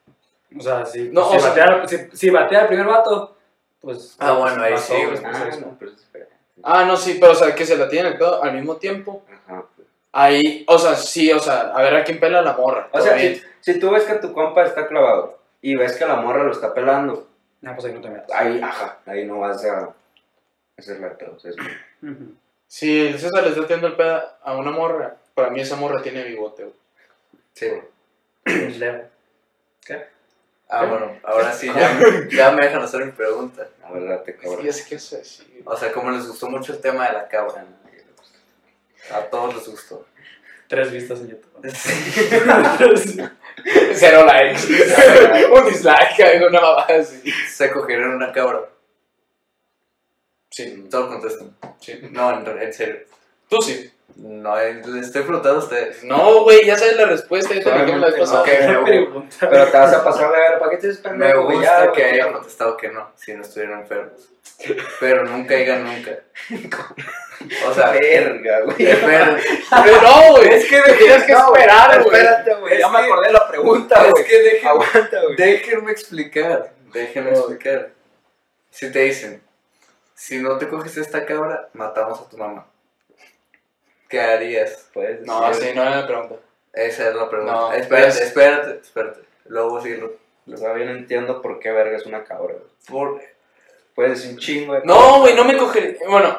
[0.58, 3.36] O sea, si, No, si, o sea- batea, si, si batea el primer vato,
[3.80, 4.16] pues.
[4.18, 5.32] Ah, bueno, ahí sí, pues, güey.
[5.32, 6.32] pues, Ah, no, es diferente.
[6.64, 9.22] Ah, no, sí, pero o sea, que se la tienen el pedo al mismo tiempo.
[9.46, 9.86] Ajá, pues.
[10.10, 12.88] Ahí, o sea, sí, o sea, a ver a quién pela la morra.
[12.90, 16.16] O sea, si, si tú ves que tu compa está clavado y ves que la
[16.16, 17.28] morra lo está pelando,
[17.64, 18.30] Ah, pues ahí no te metas.
[18.36, 19.94] ahí, ajá, ahí no vas a
[20.76, 21.36] hacerle el pedo.
[22.02, 22.34] Ujú.
[22.74, 26.02] Si el César le está tirando el pedo a una morra, para mí esa morra
[26.02, 26.74] tiene bigote, güey.
[27.52, 27.70] Sí.
[28.80, 29.04] Leo.
[29.86, 30.04] ¿Qué?
[30.68, 30.86] Ah, ¿Qué?
[30.88, 31.96] bueno, ahora sí, ya,
[32.32, 33.68] ya me dejan hacer mi pregunta.
[33.80, 34.62] La verdad te Es que cabrón.
[34.64, 35.62] qué es decir.
[35.64, 37.64] O sea, como les gustó mucho el tema de la cabra,
[39.12, 40.04] a todos les gustó.
[40.66, 41.52] Tres vistas en YouTube.
[43.94, 44.66] Cero likes.
[45.48, 47.30] Un dislike, algo, una así.
[47.30, 48.62] Se cogieron una cabra.
[50.54, 51.56] Sí, Todos contestan.
[51.80, 51.98] sí.
[52.12, 53.00] No, en, en serio.
[53.48, 53.90] Tú sí.
[54.16, 56.04] No, eh, les estoy preguntando a ustedes.
[56.04, 57.52] No, güey, ya sabes la respuesta.
[57.54, 58.42] Ya te la la pasada.
[58.42, 59.36] Ok, me, pregunta.
[59.50, 62.26] Pero te vas a pasar de ver, ¿para qué te me gusta Ya, que haya
[62.26, 62.32] ya.
[62.32, 64.12] contestado que no, si no estuvieran enfermos.
[65.00, 66.12] Pero nunca digan nunca.
[67.68, 68.76] O sea, Verga, güey.
[68.78, 70.48] Pero no, güey.
[70.50, 72.14] Es que tienes que esperar, güey.
[72.16, 72.74] Espérate, güey.
[72.74, 74.24] Es Ya me acordé de la pregunta, Es güey.
[74.24, 75.36] que dejen, Aguanta, güey.
[75.36, 76.72] déjenme explicar.
[76.92, 77.90] Déjenme explicar.
[78.70, 79.42] Si te dicen,
[80.14, 82.66] si no te coges esta cabra, matamos a tu mamá.
[84.08, 84.90] ¿Qué harías?
[84.94, 85.22] Decir.
[85.26, 86.36] No, sí, no era la pregunta.
[86.72, 87.52] Esa es la pregunta.
[87.52, 89.20] No, espérate, es- espérate, espérate.
[89.46, 89.96] Luego sí.
[89.96, 90.12] lo-
[90.52, 92.54] O sea, bien entiendo por qué verga es una cabra.
[92.54, 92.64] güey.
[92.88, 93.20] por-
[93.94, 95.98] Puedes decir un chingo de No, güey, no me cogeré.
[96.08, 96.38] Bueno,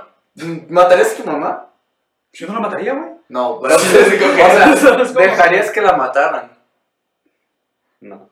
[0.68, 1.70] ¿Matarías a tu mamá?
[2.34, 3.12] Yo no la mataría, güey.
[3.30, 3.80] No, pero.
[3.80, 6.52] Sí, sí, o sea, dejarías que la mataran.
[8.02, 8.28] No.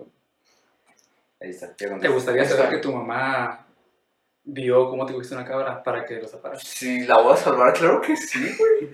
[1.39, 1.74] Ahí está.
[1.76, 3.66] ¿Te gustaría saber que tu mamá
[4.46, 6.62] vio cómo te cogiste una cabra para que lo separas?
[6.64, 8.94] Si la voy a salvar, claro que sí, güey.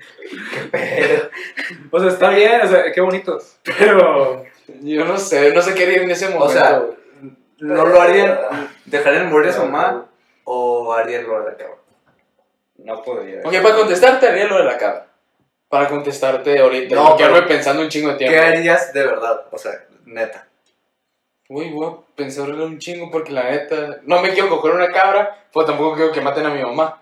[1.92, 3.40] O sea, está bien, o sea, qué bonito.
[3.64, 4.44] Pero.
[4.82, 6.50] yo no sé, no sé qué haría en ese momento.
[6.50, 7.00] sea, güey.
[7.60, 8.38] ¿No lo harían?
[8.86, 10.06] ¿Dejarían morir a su mamá?
[10.46, 11.76] ¿O harían lo de la cabra?
[12.78, 13.42] No podría.
[13.44, 15.08] Ok, para contestarte haría lo de la cabra.
[15.68, 16.96] para contestarte ahorita.
[16.96, 18.34] No, quedarme pensando un chingo de tiempo.
[18.34, 19.46] ¿Qué harías de verdad?
[19.52, 19.74] O sea,
[20.06, 20.49] neta.
[21.52, 24.02] Uy, voy a pensarle un chingo porque la neta.
[24.04, 27.02] No me quiero coger una cabra, pues tampoco quiero que maten a mi mamá.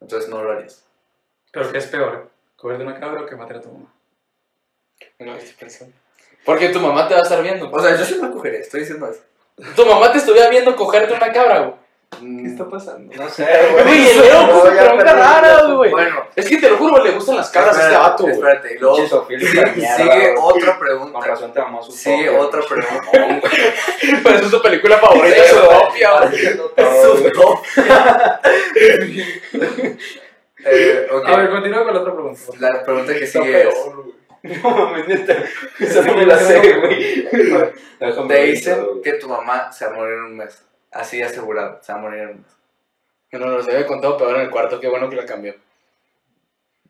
[0.00, 0.84] Entonces no lo harías.
[1.50, 2.30] Pero ¿qué es peor?
[2.56, 3.92] ¿Cogerte una cabra o que matar a tu mamá?
[5.18, 5.94] No, estoy pensando.
[6.44, 7.68] Porque tu mamá te va a estar viendo.
[7.70, 9.22] O sea, yo sí me cogería, estoy diciendo eso.
[9.74, 11.83] Tu mamá te estuviera viendo cogerte una cabra, güey.
[12.20, 13.12] ¿Qué está pasando?
[13.14, 13.46] No sé,
[13.84, 15.90] Güey, el Leo puso perdí rara, güey.
[15.90, 18.34] Bueno, Es que te lo juro, le gustan las cabras a este vato, güey.
[18.34, 20.34] Espérate, y luego sigue, güey.
[20.38, 21.20] otra Con pregunta.
[21.26, 23.10] razón te amó su Sigue otra pregunta.
[23.12, 23.42] güey.
[24.24, 25.68] Pero es su película favorita, Sí, su güey.
[25.78, 27.32] propia, güey.
[29.52, 29.96] Güey.
[30.66, 31.28] Eh, ok.
[31.28, 32.40] A ver, continúa con la otra pregunta.
[32.58, 34.14] La pregunta que sigue es: peor, güey.
[34.62, 35.36] No mames, neta.
[35.80, 37.28] Esa no me la sé, güey.
[38.28, 39.02] Te dicen güey.
[39.02, 40.62] que tu mamá se va a morir en un mes.
[40.94, 42.52] Así asegurado, se va a morir en un mes.
[43.30, 45.54] Que no nos había contado peor en el cuarto, qué bueno que la cambió.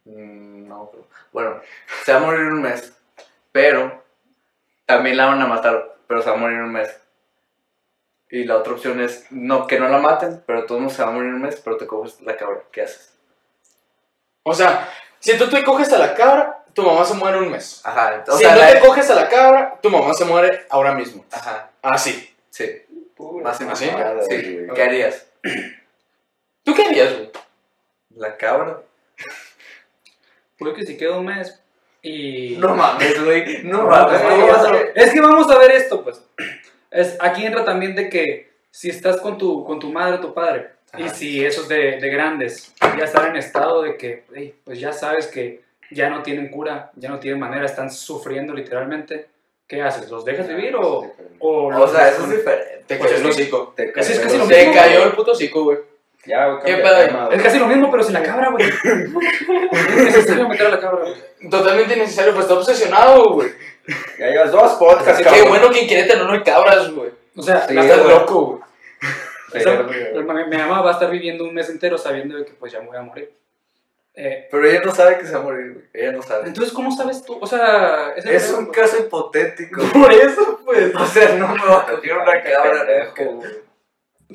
[0.04, 1.06] Mm, no, pero.
[1.32, 1.60] Bueno,
[2.04, 2.92] se va a morir en un mes.
[3.52, 4.02] Pero
[4.86, 7.00] también la van a matar, pero se va a morir en un mes.
[8.30, 11.02] Y la otra opción es no, que no la maten, pero todo el mundo se
[11.02, 12.60] va a morir en un mes, pero te coges la cabra.
[12.72, 13.14] ¿Qué haces?
[14.42, 14.90] O sea,
[15.20, 17.80] si tú te coges a la cabra, tu mamá se muere en un mes.
[17.84, 20.66] Ajá, o si sea, no la- te coges a la cabra, tu mamá se muere
[20.68, 21.24] ahora mismo.
[21.30, 22.34] Ajá, Así.
[22.50, 22.82] sí.
[23.32, 23.86] Más Sí.
[23.90, 24.74] güey.
[24.74, 25.26] ¿Qué harías?
[26.62, 27.30] ¿Tú qué harías, güey?
[28.16, 28.80] ¿La cabra?
[30.58, 31.60] Puede que si queda un mes
[32.02, 32.56] y...
[32.58, 33.62] No mames, güey.
[33.64, 34.20] No mames.
[34.20, 36.22] es, que ¿cómo vas a- vamos a- ver esto, pues.
[36.90, 40.32] Es, aquí entra también de que si estás con tu, con tu madre o tu
[40.34, 44.78] padre, y si esos de, de grandes ya están en estado de que, "Ey, pues
[44.78, 49.26] ya sabes que ya no tienen cura, ya no tienen manera, están sufriendo literalmente,
[49.68, 50.10] ¿qué haces?
[50.10, 51.06] ¿Los dejas vivir o...?
[51.40, 52.84] o O sea, eso es diferente.
[52.86, 53.72] Te cayó es el hocico.
[53.76, 53.92] Te
[54.72, 55.78] cayó el puto hocico, güey.
[56.26, 58.66] Ya, güey, ¿Qué pedo Es casi lo mismo, pero sin la cabra, güey.
[58.66, 61.50] es necesario meter a la cabra, güey.
[61.50, 63.50] Totalmente innecesario, pues está obsesionado, güey.
[64.18, 67.10] Ya llevas dos podcasts, Qué bueno que en Querétaro no hay cabras, güey.
[67.36, 68.62] O sea, Sí, Estás loco, güey.
[69.54, 72.52] o sea, mi, mi mamá va a estar viviendo un mes entero sabiendo de que
[72.52, 73.30] pues ya me voy a morir.
[74.16, 75.86] Eh, Pero ella no sabe que se va a morir, güey.
[75.92, 76.46] Ella no sabe.
[76.48, 77.36] entonces, ¿cómo sabes tú?
[77.40, 78.78] O sea, Es un pues.
[78.78, 79.82] caso hipotético.
[79.92, 80.94] Por eso, pues.
[80.94, 83.14] O sea, no me voy a coger una cabra.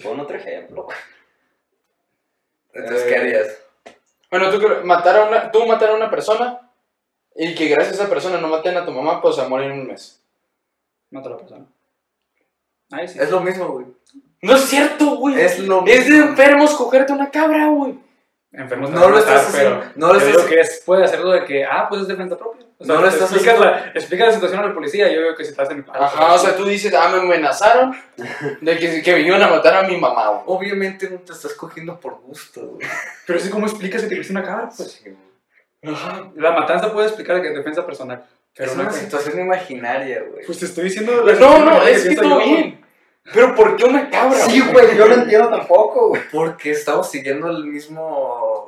[0.03, 0.88] Pon otro ejemplo.
[2.73, 3.57] Entonces, ¿qué harías?
[4.30, 6.71] Bueno, tú, matar a una, tú matar a una persona
[7.36, 9.71] y que gracias a esa persona no maten a tu mamá, pues se muere en
[9.80, 10.21] un mes.
[11.09, 11.65] Mata a la persona.
[12.91, 13.17] Ahí sí.
[13.19, 13.88] Es lo mismo, güey.
[14.41, 15.39] No es cierto, güey.
[15.39, 16.30] Es lo Es de mismo.
[16.30, 17.97] enfermos cogerte una cabra, güey.
[18.52, 19.80] Enfermos No lo matar, estás haciendo.
[19.80, 22.66] pero No lo estás que es, puede hacerlo de que, ah, pues es defensa propia.
[22.80, 23.64] O sea, No lo estás haciendo.
[23.64, 26.04] la, explica la situación al policía, yo veo que si estás en mi padre.
[26.06, 27.95] Ajá, o sea, tú dices, ah, me amenazaron
[28.62, 30.41] de que, que vinieron a matar a mi mamá, güey.
[30.47, 32.88] Obviamente no te estás cogiendo por gusto, güey.
[33.28, 34.70] Pero sí, ¿cómo explicas que te viste una cabra?
[34.76, 35.04] Pues
[35.86, 36.32] Ajá.
[36.36, 38.26] la matanza puede explicar que es defensa personal.
[38.56, 40.43] Pero es no una que- situación imaginaria, güey.
[40.45, 41.24] Pues te estoy diciendo.
[41.24, 42.78] la No, no, es que todo yo, bien.
[43.34, 44.38] Pero ¿por qué una cabra?
[44.38, 46.21] Sí, güey, yo no entiendo tampoco, güey.
[46.32, 48.01] Porque estamos siguiendo el mismo.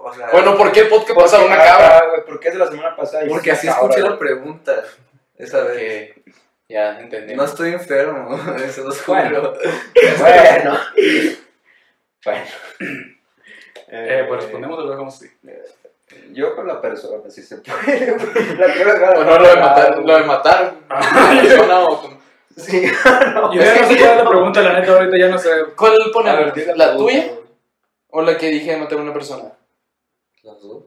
[0.03, 2.03] O sea, Bueno, ¿por qué el podcast ¿Por pasa una cabra?
[2.09, 2.25] güey?
[2.25, 3.23] ¿Por qué es de la semana pasada?
[3.27, 4.19] porque así cabra, escuché la güey?
[4.19, 4.83] pregunta.
[5.37, 5.75] Esa vez.
[6.15, 6.23] Que
[6.69, 7.35] ya entendí.
[7.35, 9.07] No estoy enfermo, eso lo juro.
[9.07, 9.53] Bueno.
[10.19, 10.77] Bueno.
[12.23, 12.45] bueno.
[13.93, 15.29] Eh, pues respondemos o lo dejamos así.
[16.33, 18.11] Yo con la persona, si se puede.
[18.11, 18.57] güey.
[18.57, 19.15] La quiero dejar.
[19.15, 20.73] Bueno, lo de matar, lo de matar.
[21.41, 22.20] persona o como-
[22.57, 22.85] Sí,
[23.33, 23.53] no.
[23.53, 25.49] Yo ya no sé cuál es la pregunta, la neta, ahorita ya no sé.
[25.75, 26.35] ¿Cuál pone?
[26.35, 27.31] Ver, ¿La tuya?
[28.09, 29.51] ¿O la que dije de matar a una persona?
[30.43, 30.83] Las dos.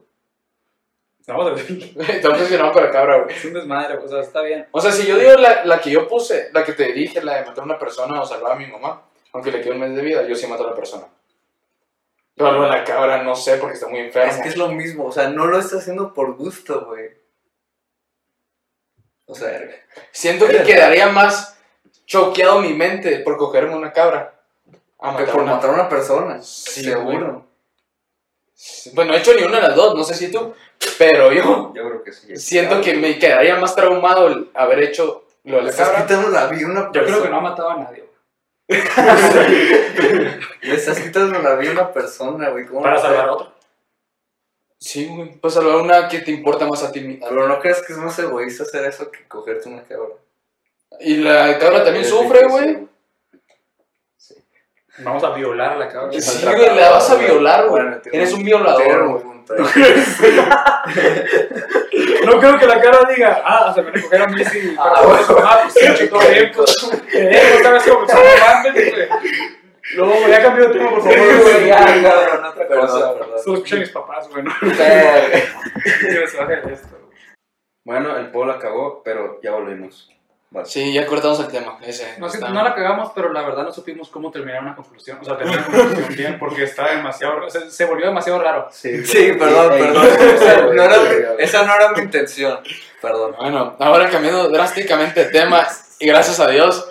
[1.27, 1.65] Vamos a ver.
[2.09, 3.35] Está obsesionado con la cabra, güey.
[3.35, 4.67] Es un desmadre, o sea, está bien.
[4.71, 7.37] O sea, si yo digo la, la que yo puse, la que te dije, la
[7.37, 9.01] de matar a una persona o salvar a mi mamá,
[9.33, 11.07] aunque le quede un mes de vida, yo sí mato a la persona.
[12.35, 14.31] Pero lo de la cabra no sé porque está muy enfermo.
[14.31, 17.09] Es que es lo mismo, o sea, no lo estás haciendo por gusto, güey.
[19.25, 19.59] O sea,
[20.11, 21.54] Siento que quedaría más
[22.05, 24.33] choqueado mi mente por cogerme una cabra.
[24.99, 25.55] A matar por una.
[25.55, 26.41] matar a una persona.
[26.41, 27.45] Sí, seguro.
[28.93, 30.53] Bueno, no he hecho ni una de las dos, no sé si tú,
[30.97, 32.35] pero yo Yo creo que sí.
[32.37, 36.03] siento que me quedaría más traumado el haber hecho lo de la estás cabra.
[36.05, 38.05] quitando la vida a una Yo creo que no ha matado a nadie.
[40.61, 42.65] Le estás quitando la vida a una persona, güey.
[42.65, 43.51] ¿Cómo Para salvar a otro.
[44.79, 45.35] Sí, güey.
[45.39, 47.19] Pues salvar una que te importa más a ti.
[47.21, 50.15] Pero no crees que es más egoísta hacer eso que cogerte una cabra.
[50.99, 52.87] Y la cabra también sufre, güey.
[54.99, 56.11] Vamos a violar a la cabra.
[56.19, 57.83] Sí, Otra güey, la vas a violar, güey.
[58.13, 59.35] Eres un- violador, güey.
[62.25, 64.75] No creo que la cara diga, ah, se me van a coger a mí sí.
[64.79, 66.89] Ah, pero, ah, pues sí, chico, bien, pues.
[67.13, 69.09] Eh, no sabes cómo son amantes, güey.
[69.97, 71.13] No, ya cambió de tema, por favor.
[71.15, 71.67] Sí, güey.
[71.67, 73.13] ya, cabrón, otra Perdón, cosa.
[73.19, 73.39] perdón.
[73.43, 74.43] Solo escuchan mis papás, güey.
[77.83, 80.09] Bueno, el polo acabó, pero ya volvimos.
[80.55, 80.71] Vas.
[80.71, 81.77] Sí, ya cortamos el tema.
[81.81, 84.75] Ese, No, sí, está- no la cagamos, pero la verdad no supimos cómo terminar una
[84.75, 85.17] conclusión.
[85.21, 87.49] O sea, terminar una conclusión bien, porque está demasiado.
[87.49, 88.69] Se, se volvió demasiado raro.
[88.71, 90.07] Sí, Sí, perdón, Ey, perdón.
[90.39, 92.59] sea, güey, no era- esa no era mi intención.
[93.01, 93.35] Perdón.
[93.37, 95.67] Bueno, ahora cambiando drásticamente de tema,
[95.99, 96.89] y gracias a Dios,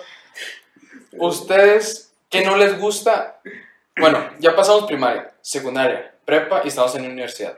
[1.13, 3.39] ¿ustedes qué no les gusta?
[3.97, 7.55] Bueno, ya pasamos primaria, secundaria, prepa y estamos en universidad.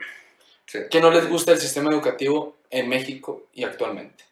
[0.66, 0.80] Sí.
[0.90, 4.24] ¿Qué no les gusta del sistema educativo en México y actualmente?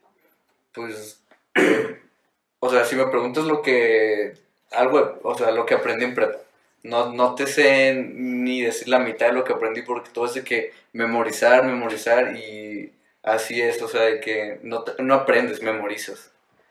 [0.72, 1.20] Pues,
[2.60, 4.34] o sea, si me preguntas lo que,
[4.72, 6.38] algo, o sea, lo que aprendí en prepa,
[6.82, 10.34] no, no te sé ni decir la mitad de lo que aprendí porque todo es
[10.34, 12.92] de que memorizar, memorizar y
[13.22, 16.30] así es, o sea, de que no, no aprendes, memorizas.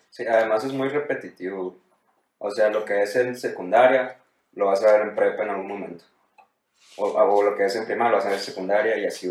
[0.09, 1.77] Sí, además es muy repetitivo.
[2.37, 4.17] O sea, lo que es en secundaria
[4.53, 6.05] lo vas a ver en prepa en algún momento.
[6.97, 9.27] O, o lo que es en primaria lo vas a ver en secundaria y así.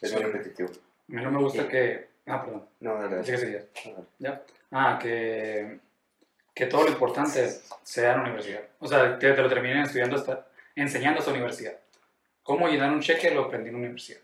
[0.00, 0.26] Es muy Sí.
[0.28, 0.70] repetitivo.
[0.70, 0.72] A
[1.08, 2.08] mí no me gusta que.
[2.26, 2.66] Ah, perdón.
[2.80, 3.32] No, dale, Así dale.
[3.32, 3.64] que seguías.
[4.18, 4.42] ¿Ya?
[4.72, 5.78] Ah, que,
[6.54, 7.48] que todo lo importante
[7.82, 8.60] sea en la universidad.
[8.80, 11.74] O sea, que te lo terminen estudiando hasta, enseñando hasta la universidad.
[12.42, 14.20] Cómo llenar un cheque lo aprendí en la universidad.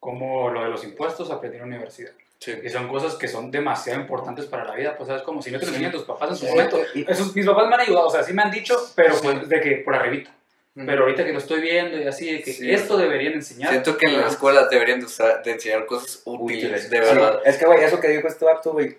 [0.00, 2.10] Cómo lo de los impuestos aprendí en la universidad.
[2.38, 2.52] Sí.
[2.62, 4.94] Y son cosas que son demasiado importantes para la vida.
[4.96, 5.22] Pues, ¿sabes?
[5.22, 5.76] Como si no te lo Sí.
[5.76, 6.78] enseñan tus papás en su Sí, momento.
[6.94, 9.20] y- Esos, mis papás me han ayudado, o sea, sí me han dicho, pero Sí.
[9.22, 10.30] pues de que por arribita.
[10.74, 13.70] Pero ahorita que lo estoy viendo y así, de que Sí, esto deberían enseñar.
[13.70, 17.40] Siento que en las escuelas deberían de, usar, de enseñar cosas útiles, de Sí, verdad.
[17.46, 18.98] es que, güey, eso que dijo este vato, güey,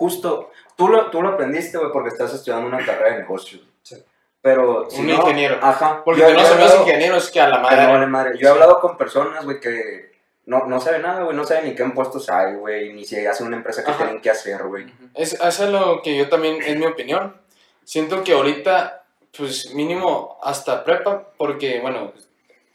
[0.00, 3.62] justo, tú lo, tú lo aprendiste, güey, porque estás estudiando una carrera de negocios.
[3.82, 3.96] Sí.
[4.40, 5.58] Pero si Un no- ingeniero.
[5.60, 6.00] Ajá.
[6.02, 8.06] Porque Yo- no son los ingenieros que a la que no madre.
[8.06, 8.38] madre.
[8.38, 10.10] Yo he hablado con personas, güey, que
[10.46, 13.46] no, no saben nada, güey, no saben ni qué impuestos hay, güey, ni si hacen
[13.48, 13.98] una empresa que Ajá.
[14.04, 14.86] tienen que hacer, güey.
[15.14, 17.36] Es, eso es lo que yo también, es mi opinión.
[17.84, 19.04] Siento que ahorita,
[19.36, 22.12] pues mínimo hasta prepa, porque, bueno,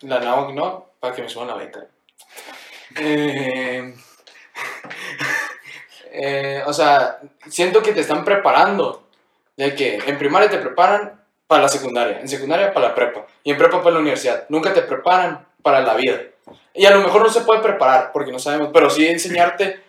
[0.02, 1.88] la NAOC no, para que me suban la beca.
[3.00, 3.94] Eh,
[6.18, 9.02] eh, o sea, siento que te están preparando.
[9.58, 13.52] De que en primaria te preparan para la secundaria, en secundaria para la prepa, y
[13.52, 14.44] en prepa para la universidad.
[14.50, 16.20] Nunca te preparan para la vida.
[16.74, 19.80] Y a lo mejor no se puede preparar, porque no sabemos, pero sí enseñarte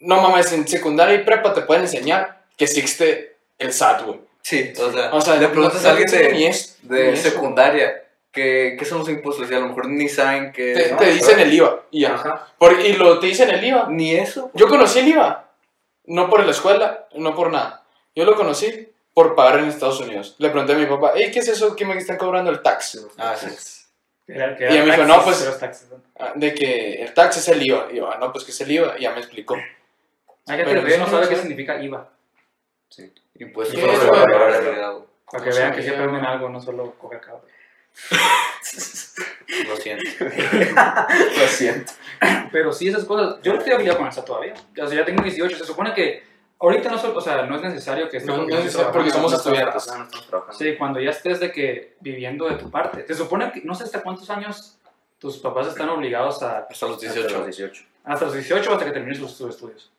[0.00, 4.20] no mames, en secundaria y prepa te pueden enseñar que existe el SAT, güey.
[4.42, 8.03] Sí, o sea, O sea, le preguntas no- a alguien de, de secundaria
[8.34, 10.74] que, qué son los impuestos y a lo mejor ni saben que...
[10.74, 12.14] Te, No, te dicen el IVA y ya.
[12.14, 12.48] Ajá.
[12.58, 13.86] Por- y lo te dicen el IVA.
[13.90, 14.50] Ni eso.
[14.54, 15.50] Yo conocí el IVA.
[16.06, 17.84] No por la escuela, no por nada.
[18.14, 20.34] Yo lo conocí por pagar en Estados Unidos.
[20.38, 23.06] Le pregunté a mi papá, "Ey, ¿qué es eso que me están cobrando el tax?
[23.16, 23.46] Ah, sí.
[24.26, 26.02] Era- que Y eran me dijo, no, pues- pero es taxis, ¿no?
[26.18, 27.88] Ah, De que el tax es el IVA.
[27.92, 28.94] Y yo, ah, no, pues que es el IVA.
[28.98, 29.54] Y ya me explicó.
[29.54, 32.10] Hay gente Pero que no sabe qué significa IVA.
[33.38, 35.04] Realidad, güey.
[35.30, 37.40] Para que vean que sí ya- aprenden algo, no solo cable.
[39.68, 40.04] Lo siento.
[40.24, 41.92] Lo siento.
[42.52, 43.36] Pero sí, esas cosas.
[43.42, 44.54] Yo no estoy habilitado con esa todavía.
[44.82, 45.56] O sea, ya tengo 18.
[45.58, 46.22] Se supone que
[46.58, 48.76] ahorita no, so- o sea, no es necesario que esté No, porque no es estés
[48.78, 49.92] necesario porque somos estudiantes.
[50.58, 53.06] Sí, cuando ya estés de que viviendo de tu parte.
[53.06, 54.78] Se supone que no sé hasta cuántos años
[55.18, 56.66] tus papás están obligados a.
[56.70, 57.36] Hasta los Hasta 18.
[57.38, 57.84] los 18.
[58.04, 59.90] Hasta los 18 hasta que termines sus estudios.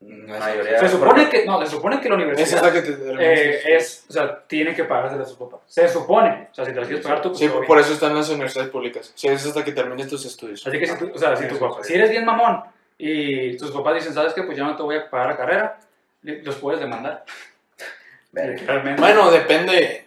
[0.00, 0.78] No es- Mayoría.
[0.78, 1.44] Se supone que.
[1.44, 2.64] No, se supone que la Es universidad.
[2.64, 5.60] hasta que te eh, es, o sea, tiene que pagársela a sus papás.
[5.66, 6.48] Se supone.
[6.52, 7.64] O sea, si te las quieres pagar tú, pues Sí, bien.
[7.66, 9.12] por eso están las universidades públicas.
[9.16, 10.64] Sí, es hasta que termines tus estudios.
[10.66, 11.88] Así que si tú, o sea, si Sí, tu sí, papá, sí.
[11.88, 12.62] si eres bien mamón
[12.96, 14.42] y tus papás dicen, ¿sabes qué?
[14.44, 15.78] Pues ya no te voy a pagar la carrera,
[16.22, 17.24] los puedes demandar.
[18.32, 19.00] Realmente.
[19.00, 20.06] Bueno, depende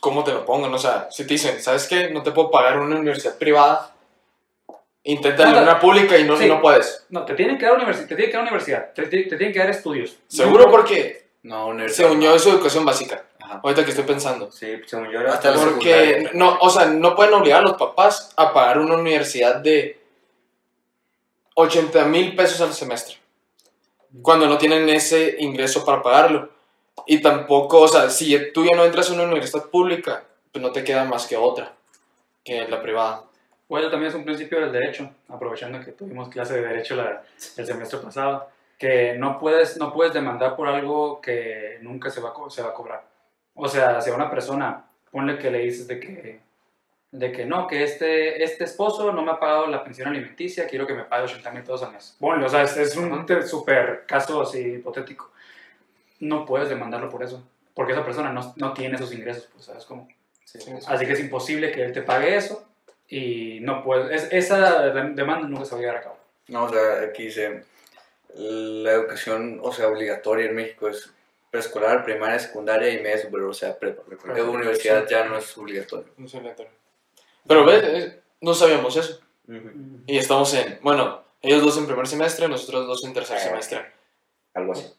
[0.00, 0.72] cómo te lo pongan.
[0.72, 2.08] O sea, si te dicen, ¿sabes qué?
[2.10, 3.92] No te puedo pagar una universidad privada.
[5.08, 6.46] Inténtale No, una pública y no, sí.
[6.48, 7.06] no puedes.
[7.10, 9.52] No, te tienen que dar universidad, te tienen que dar universidad, te, te- te tienen
[9.52, 10.16] que dar estudios.
[10.26, 12.08] Seguro No, porque No, universidad.
[12.08, 13.24] se unió a su educación básica.
[13.40, 13.60] Ajá.
[13.62, 14.50] Ahorita que estoy pensando.
[14.50, 18.32] Sí, según yo era Hasta Porque, no, o sea, no pueden obligar a los papás
[18.36, 20.00] a pagar una universidad de
[21.54, 23.16] 80 mil pesos al semestre.
[24.22, 26.50] Cuando no tienen ese ingreso para pagarlo.
[27.06, 30.72] Y tampoco, o sea, si tú ya no entras a una universidad pública, pues no
[30.72, 31.74] te queda más que otra,
[32.42, 33.22] que la privada.
[33.68, 37.22] Bueno, también es un principio del derecho, aprovechando que tuvimos clase de derecho la-
[37.56, 38.48] el semestre pasado,
[38.78, 42.68] que no puedes, no puedes demandar por algo que nunca se va, a se va
[42.68, 43.02] a cobrar.
[43.54, 46.40] O sea, si a una persona, ponle que le dices de que,
[47.10, 50.86] de que no, que este, este esposo no me ha pagado la pensión alimenticia, quiero
[50.86, 52.16] que me pague 80 mil pesos al mes.
[52.20, 55.32] Ponle, o sea, es, es un súper caso así hipotético.
[56.20, 57.42] No puedes demandarlo por eso,
[57.74, 60.06] porque esa persona no, no tiene esos ingresos, pues, ¿sabes cómo?
[60.44, 60.58] Sí.
[60.86, 62.64] Así que es imposible que él te pague eso
[63.08, 66.18] y no puede, es- esa de- demanda nunca se va a llevar a cabo.
[66.48, 67.64] No, o sea, aquí dice,
[68.34, 71.10] la educación, o sea, obligatoria en México es
[71.50, 74.02] preescolar, primaria, secundaria y media superior, o sea, prepa.
[74.34, 76.06] La universidad ya no es obligatorio.
[76.16, 76.72] No es obligatorio.
[77.46, 79.20] Pero ves, no sabíamos eso.
[80.06, 83.40] Y estamos en, bueno, ellos dos en primer semestre, nosotros dos en tercer Eh.
[83.40, 83.86] semestre.
[84.54, 84.84] Algo así.
[84.86, 84.92] O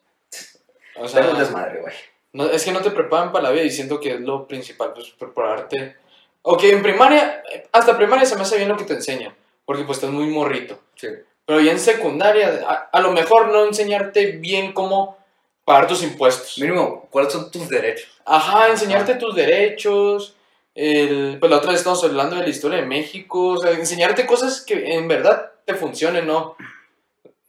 [0.94, 1.94] Pero es un sea, desmadre, güey.
[2.32, 4.92] no, es que no te preparan para la vida y siento que es lo principal,
[4.94, 5.96] pues prepararte.
[6.42, 9.34] Ok, en primaria, hasta primaria se me hace bien lo que te enseñan,
[9.64, 10.78] porque pues estás muy morrito.
[10.94, 11.08] Sí.
[11.44, 15.18] Pero ya en secundaria, a, a lo mejor no enseñarte bien cómo
[15.64, 16.58] pagar tus impuestos.
[16.58, 18.08] Mínimo, ¿cuáles son tus derechos?
[18.24, 20.34] Ajá, enseñarte tus derechos.
[20.74, 23.50] El, pues la otra vez estamos hablando de la historia de México.
[23.50, 26.56] O sea, enseñarte cosas que en verdad te funcionen, no,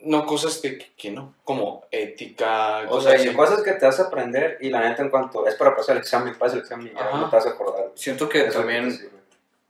[0.01, 1.33] no cosas que, que, que no.
[1.43, 3.29] Como ética, O cosas sea, así.
[3.29, 5.95] y cosas que te vas a aprender y la neta en cuanto es para pasar
[5.97, 7.91] el examen, pasa el examen y ya no te vas a acordar.
[7.95, 8.97] Siento que Eso también,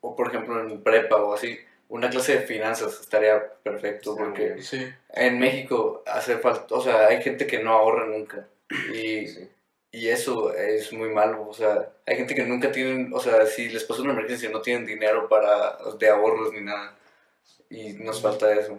[0.02, 1.58] o por ejemplo en prepa o así,
[1.90, 4.62] una clase de finanzas estaría perfecto Sí, porque.
[4.62, 4.88] Sí.
[5.14, 8.48] en México hace falta, o sea, hay gente que no ahorra nunca
[8.94, 9.50] y, Sí.
[9.92, 13.70] y eso es muy malo, o sea, hay gente que nunca tienen, o sea, si
[13.70, 16.94] les pasa una emergencia no tienen dinero para de ahorros ni nada
[17.72, 18.78] y nos falta eso.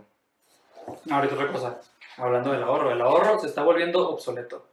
[1.11, 1.81] Ahorita otra cosa,
[2.16, 4.66] hablando del ahorro, el ahorro se está volviendo obsoleto.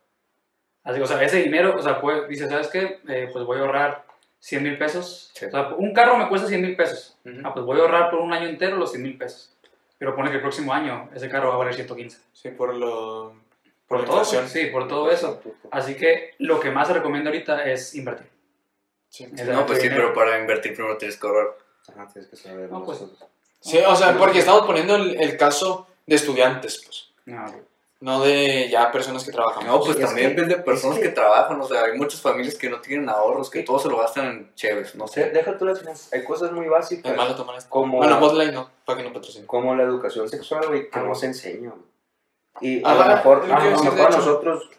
[0.83, 3.01] Así, o sea, ese dinero, o sea, pues, dice, ¿sabes qué?
[3.07, 4.05] Eh, pues voy a ahorrar
[4.39, 5.31] 100 mil pesos.
[5.33, 5.45] Sí.
[5.45, 7.17] O sea, un carro me cuesta 100 mil pesos.
[7.25, 7.39] Ujú.
[7.43, 9.53] Ah, pues voy a ahorrar por un año entero los 100 mil pesos.
[9.97, 12.19] Pero pone que el próximo año ese carro va a valer 115.
[12.31, 13.33] Sí, por lo.
[13.87, 15.41] Por la todo, sí, por todo eso.
[15.71, 18.29] Así que lo que más se recomienda ahorita es invertir.
[19.09, 19.23] Sí.
[19.35, 20.11] Es No, pues sí, dinero.
[20.13, 21.47] pero para invertir primero tienes que ahorrar.
[21.89, 23.03] Ajá, tienes que saber No, pues.
[23.61, 27.09] Sí, o sea, porque estamos poniendo el, el caso de estudiantes, pues.
[27.25, 27.61] No, güey.
[27.99, 29.65] No de ya personas que trabajan.
[29.65, 31.97] No, pues es también que- ves de personas es que, que- trabajan, o sea, hay
[31.97, 33.65] muchas familias que no tienen ahorros, que Sí.
[33.65, 35.31] todo se lo gastan en cheves, no sé.
[35.31, 36.13] Deja tú las finanzas.
[36.13, 37.11] Hay cosas muy básicas.
[37.11, 37.69] Es malo tomar esto.
[37.71, 39.47] Como, Bueno, Botline no, para que no patrocine.
[39.47, 41.03] como la educación sexual, güey, que Ah.
[41.03, 41.73] no se enseña.
[42.61, 44.69] Y a lo mejor, es lo que a iba a lo decir, de mejor nosotros,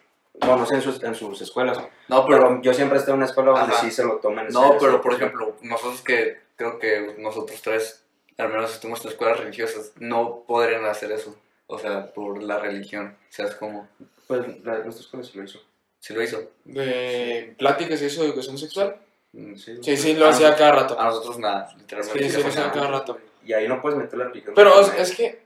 [0.40, 3.18] bueno, no sé en sus, en sus escuelas, No, pero, pero yo siempre estado en
[3.18, 3.82] una escuela donde Ajá.
[3.84, 8.04] sí se lo toman en no, pero por ejemplo, nosotros que creo que nosotros tres,
[8.38, 11.36] al menos en escuelas religiosas, no podrían hacer eso.
[11.66, 13.16] O sea, por la religión.
[13.28, 13.88] O sea, es como,
[14.26, 15.60] Pues la, nuestra escuela sí lo hizo.
[16.00, 16.40] si lo hizo.
[16.64, 18.96] De pláticas y eso de educación sexual.
[19.32, 20.98] Mm, Sí, sí, lo hacía cada rato.
[20.98, 22.24] A nosotros nada, literalmente.
[22.24, 23.18] Sí, sí, lo hacía cada rato.
[23.44, 24.54] Y ahí no puedes meter la religión.
[24.54, 25.42] Pero es que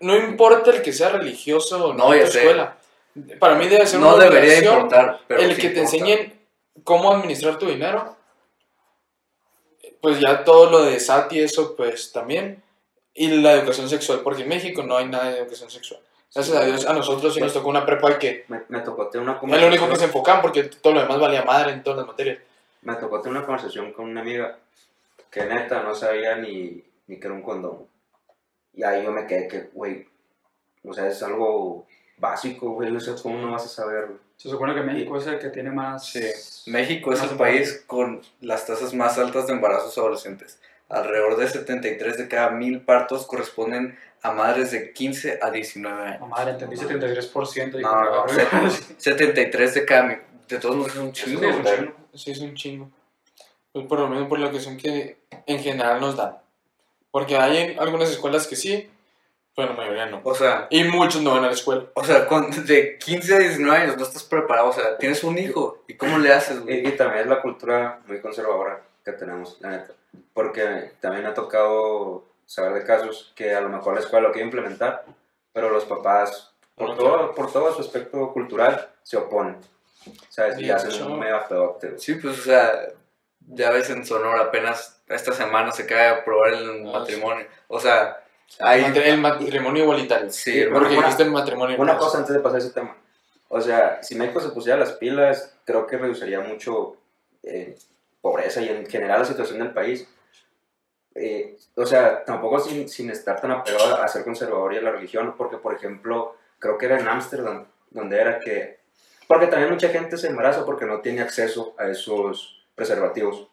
[0.00, 2.38] no importa el que sea religioso o no, No, en tu sé.
[2.40, 2.76] escuela.
[3.38, 6.34] Para mí debe ser No una debería importar, pero el sí que te enseñen
[6.84, 8.16] cómo administrar tu dinero.
[10.04, 12.62] Pues ya todo lo de SAT y eso, pues también.
[13.14, 15.98] Y la educación sexual, porque en México no hay nada de educación sexual.
[16.34, 19.26] Gracias a Dios, a nosotros sí nos tocó una prepa que Me, me tocó tener
[19.26, 20.08] una es lo único que se conversación.
[20.10, 22.38] enfocaban porque todo lo demás valía madre en todas las materias.
[22.82, 24.58] Me tocó tener una conversación con una amiga
[25.30, 27.86] que neta no sabía ni, ni que era un condón.
[28.74, 30.06] Y ahí yo me quedé que, güey,
[30.84, 31.86] o sea, es algo
[32.18, 34.08] básico, güey, o sea, ¿cómo no vas a saber?
[34.36, 36.06] Se supone que México es el que tiene más...
[36.06, 36.20] Sí,
[36.66, 40.58] México es el país con las tasas más altas de embarazos adolescentes.
[40.88, 46.20] Alrededor de 73 de cada mil partos corresponden a madres de 15 a 19 años.
[46.20, 47.76] No, madre, entendí 73%.
[47.76, 48.70] digo, No, no, no, cabrón.
[48.70, 50.18] set- 73 de cada mil.
[50.48, 51.40] De todos modos es un chingo.
[51.40, 51.92] Sí, es un chingo.
[52.14, 52.90] Sí, es un chingo.
[53.72, 56.36] Pues por lo menos por la educación que en general nos dan.
[57.10, 58.90] Porque hay algunas escuelas que sí,
[59.56, 60.20] pero la mayoría no.
[60.24, 61.84] O sea, Y muchos no van a la escuela.
[61.94, 64.68] o sea, con- de 15 a 19 años no estás preparado.
[64.68, 65.82] O sea, tienes un hijo.
[65.86, 66.86] ¿Y cómo le haces, Y, güey?
[66.88, 69.92] y también es la cultura muy conservadora que tenemos, la neta.
[70.32, 74.46] Porque también ha tocado saber de casos que a lo mejor la escuela lo quiere
[74.46, 75.04] implementar,
[75.52, 77.34] pero los papás, por, No, todo, claro.
[77.34, 79.58] por todo su aspecto cultural, se oponen.
[80.28, 80.58] ¿Sabes?
[80.58, 81.88] Y Sí, hacen un mega pedote.
[81.88, 82.00] güey.
[82.00, 82.72] Sí, pues, o sea,
[83.46, 87.46] ya ves en Sonora apenas esta semana se cae a aprobar el Ah, matrimonio.
[87.68, 88.22] O sea,
[88.60, 88.82] hay...
[88.82, 90.30] Matri- El matrimonio igualitario.
[90.30, 92.96] Sí, porque dijiste el matrimonio Una cosa antes de pasar ese tema.
[93.48, 96.96] O sea, si México se pusiera las pilas, creo que reduciría mucho
[97.42, 97.76] eh,
[98.20, 100.08] pobreza y en general la situación del país.
[101.14, 104.90] Eh, o sea, tampoco sin, sin estar tan apegado a ser conservador y a la
[104.90, 108.80] religión, porque por ejemplo, creo que era en Ámsterdam, donde era que...
[109.28, 113.46] Porque también mucha gente se embaraza porque no tiene acceso a esos preservativos.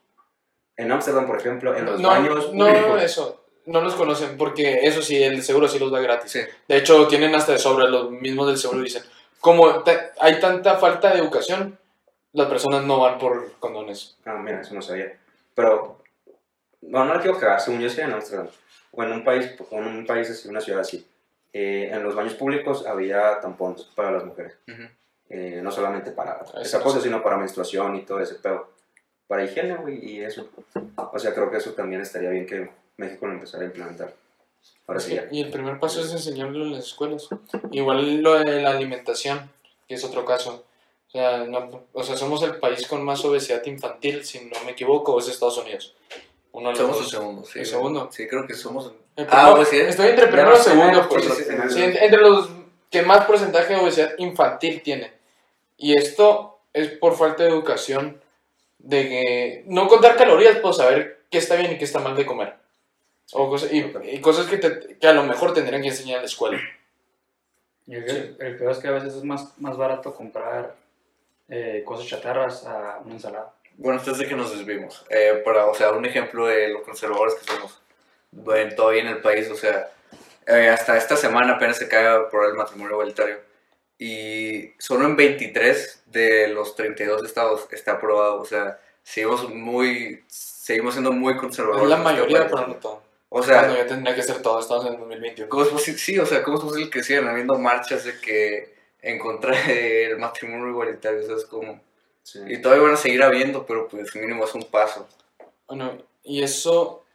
[0.76, 3.41] En Ámsterdam, por ejemplo, en los no, baños no, públicos- eso.
[3.66, 6.32] No los conocen porque eso sí, el seguro sí los da gratis.
[6.32, 6.40] Sí.
[6.68, 9.04] De hecho, tienen hasta de sobra, los mismos del seguro dicen,
[9.40, 9.84] como
[10.20, 11.78] hay tanta falta de educación,
[12.34, 14.18] las personas no van por condones.
[14.26, 15.18] Ah, mira, eso no sabía.
[15.54, 16.02] Pero,
[16.82, 18.48] no, no la quiero cagar, según yo en Amsterdam,
[18.92, 21.06] o en un país, o en un país así, una ciudad así,
[21.54, 24.54] eh, en los baños públicos había tampones para las mujeres.
[25.30, 28.70] Eh, no solamente para esa cosa, sino para menstruación y todo ese pedo.
[29.28, 30.50] Para higiene, güey, y eso.
[30.96, 32.70] O sea, creo que eso también estaría bien que
[33.02, 34.14] México lo empezara a implementar.
[34.88, 35.28] Ahora sí, ya.
[35.32, 37.28] Y el primer paso es enseñarlo en las escuelas.
[37.72, 39.50] Igual lo de la alimentación,
[39.88, 40.66] que es otro caso.
[41.08, 44.72] O sea, no, o sea, somos el país con más obesidad infantil, si no me
[44.72, 45.96] equivoco, es Estados Unidos.
[46.54, 47.60] Uno de los somos el segundo, sí.
[47.60, 48.10] ¿El segundo?
[48.12, 48.92] Sí, creo que somos...
[49.30, 49.88] ah, obesidad.
[49.88, 51.26] Estoy entre primero y segundo, pues.
[51.70, 52.50] Sí, entre los
[52.90, 55.14] que más porcentaje de obesidad infantil tiene.
[55.78, 58.22] Y esto es por falta de educación,
[58.80, 62.26] de que no contar calorías, pues saber qué está bien y qué está mal de
[62.26, 62.61] comer.
[63.34, 66.28] O cosas, y, cosas que, te, que, a lo mejor tendrían que enseñar en la
[66.28, 66.60] escuela.
[67.88, 70.76] Y el, el peor es que a veces es más, más barato comprar
[71.50, 73.54] eh, cosas chatarras a una ensalada.
[73.78, 77.36] Bueno, antes de que nos desvimos, eh, para, o sea, un ejemplo de lo conservadores
[77.36, 77.82] que somos
[78.32, 79.92] bueno, todavía en el país, o sea,
[80.48, 83.40] eh, hasta esta semana apenas se cae por el matrimonio igualitario.
[84.00, 90.94] Y solo en 23 de los 32 estados está aprobado, o sea, seguimos muy, seguimos
[90.94, 91.84] siendo muy conservadores.
[91.84, 93.04] Es la mayoría, pero no todo.
[93.34, 95.48] O sea, ya tendría que ser todo, estamos en 2021.
[95.48, 98.76] ¿cómo es posible, sí, o sea, ¿cómo es posible que sigan habiendo marchas de que
[99.02, 101.22] en contra del matrimonio igualitario?
[101.22, 101.80] O sea, es como...
[102.46, 105.08] Y todavía van a seguir habiendo, pero pues mínimo es un paso.
[105.66, 107.06] Bueno, y eso,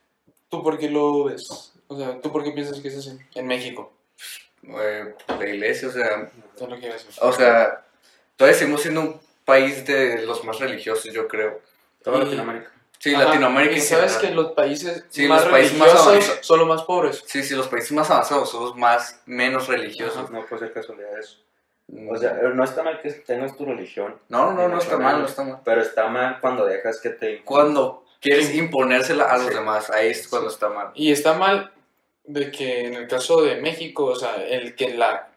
[0.48, 1.74] ¿tú por qué lo ves?
[1.86, 3.92] O sea, ¿tú por qué piensas que es así en México?
[4.62, 6.32] Eh, la iglesia, o sea...
[6.58, 7.10] No lo decir.
[7.20, 7.84] O sea,
[8.36, 11.60] todavía seguimos siendo un país de los más religiosos, yo creo.
[12.02, 12.72] Toda Latinoamérica.
[12.98, 13.76] Sí, Latinoamérica.
[13.76, 17.22] Y sabes que los países más religiosos son los más pobres.
[17.26, 20.30] Sí, sí, los países más avanzados son los más menos religiosos.
[20.30, 21.38] No puede ser casualidad eso.
[22.10, 24.16] O sea, no está mal que tengas tu religión.
[24.28, 25.60] No, no, no está mal, no está mal.
[25.64, 27.42] Pero está mal cuando dejas que te...
[27.42, 30.90] Cuando quieres imponérsela a los demás, ahí es cuando está mal.
[30.94, 31.72] Y está mal
[32.24, 35.28] de que en el caso de México, o sea, el que la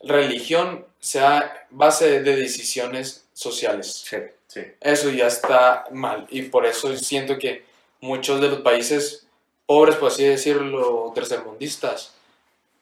[0.00, 4.04] religión sea base de decisiones sociales.
[4.06, 4.16] Sí,
[4.50, 4.62] sí.
[4.80, 7.62] Eso ya está mal y por eso siento que
[8.00, 9.26] muchos de los países
[9.64, 12.14] pobres, por así decirlo, tercermundistas,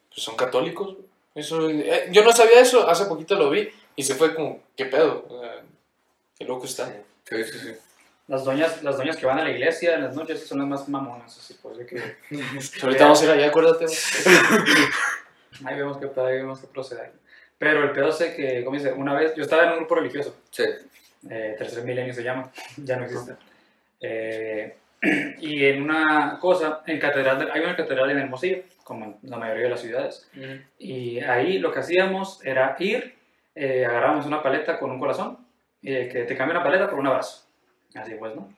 [0.09, 0.95] pues son católicos.
[1.35, 4.85] Eso, eh, yo no sabía eso, hace poquito lo vi y se fue como, ¿qué
[4.85, 5.27] pedo?
[6.37, 6.91] qué loco está.
[7.25, 7.73] Sí, sí, sí.
[8.27, 10.89] Las doñas, las doñas que van a la iglesia en las noches son las más
[10.89, 12.17] mamonas, así pues de que...
[12.81, 13.85] Ahorita vamos a ir allá, acuérdate.
[15.65, 17.11] ahí vemos que ahí vemos que proceder.
[17.57, 20.35] Pero el pedo es que, como dice, una vez, yo estaba en un grupo religioso.
[20.49, 20.63] Sí.
[21.29, 23.33] Eh, tercer milenio se llama, ya no existe.
[23.99, 24.75] Eh,
[25.39, 29.63] y en una cosa, en catedral, hay una catedral en Hermosillo, como en la mayoría
[29.63, 30.29] de las ciudades.
[30.77, 33.15] Y ahí lo que hacíamos era ir,
[33.55, 35.37] eh, agarrábamos una paleta con un corazón,
[35.81, 37.45] y que te cambia una paleta por un abrazo.
[37.95, 38.53] Así pues, ¿no?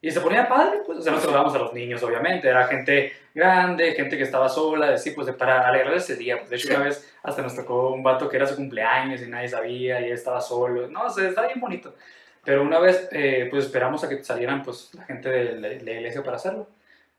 [0.00, 3.12] Y se ponía padre, pues, o sea, no saludamos a los niños, obviamente, era gente
[3.34, 6.38] grande, gente que estaba sola, así, pues, para alegrar ese día.
[6.38, 9.26] Pues, de hecho, una vez hasta nos tocó un vato que era su cumpleaños y
[9.26, 10.88] nadie sabía y él estaba solo.
[10.88, 11.96] No, o sea, está bien bonito.
[12.44, 16.22] Pero una vez, eh, pues, esperamos a que salieran, pues, la gente de la, iglesia
[16.22, 16.68] para hacerlo.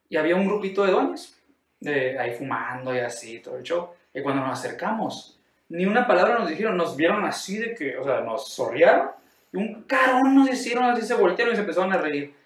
[0.08, 1.38] Y había un grupito de doñas,
[1.82, 3.90] de, ahí fumando y así, todo el show.
[4.14, 8.06] Y cuando nos acercamos, ni una palabra nos dijeron, nos vieron así de que, o
[8.06, 9.12] sea, nos sorriaron
[9.52, 12.39] y un carón nos hicieron así, se voltearon y se empezaron a reír.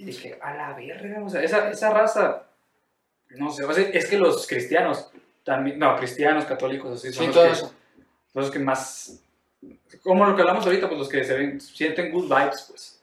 [0.00, 2.44] Y dije, a la verga, o sea, esa, esa raza,
[3.36, 5.10] no sé, o sea, es que los cristianos,
[5.44, 7.66] también, no, cristianos, católicos, así, son los, que,
[8.32, 9.20] los que más,
[10.02, 13.02] como lo que hablamos ahorita, pues los que se ven, sienten good vibes, pues.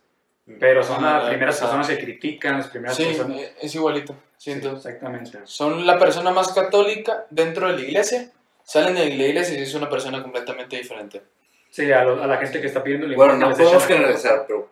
[0.60, 3.42] Pero son las primeras personas que critican, las primeras sí, personas.
[3.62, 4.78] es igualito, siento.
[4.78, 5.42] exactamente.
[5.44, 8.32] Son la persona más católica dentro de la iglesia,
[8.64, 11.22] salen de la iglesia y es una persona completamente diferente.
[11.70, 14.68] Sí, a, a la gente que está pidiendo Bueno, no podemos generalizar, pero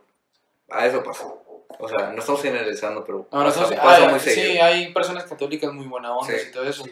[0.71, 1.25] a eso pasa.
[1.79, 4.51] O sea, no estamos generalizando, pero no, pasa, pasa muy seguido.
[4.51, 6.85] Sí, hay personas católicas muy buena onda y todo eso.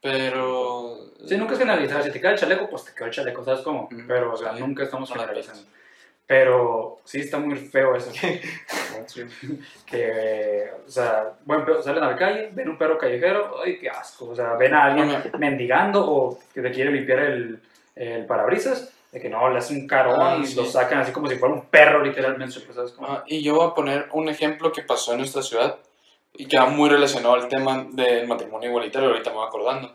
[0.00, 0.98] pero...
[1.26, 2.02] Sí, nunca es generalizar.
[2.02, 3.88] Si te queda el chaleco, pues te queda el chaleco, ¿sabes cómo?
[4.06, 5.62] Pero, o sea, nunca estamos generalizando.
[6.26, 8.10] Pero sí está muy feo eso.
[9.86, 14.30] que, o sea, bueno, salen a la calle, ven un perro callejero, ¡ay, qué asco!
[14.30, 17.60] O sea, ven a alguien mendigando o que te quiere limpiar el,
[17.94, 21.28] el parabrisas de que no, le hacen un carón ah, y lo sacan así como
[21.28, 22.58] si fuera un perro, literalmente.
[22.74, 22.94] ¿sabes?
[23.00, 25.78] Ah, y yo voy a poner un ejemplo que pasó en nuestra ciudad
[26.32, 29.94] y que va muy relacionado al tema del matrimonio igualitario, ahorita me voy acordando.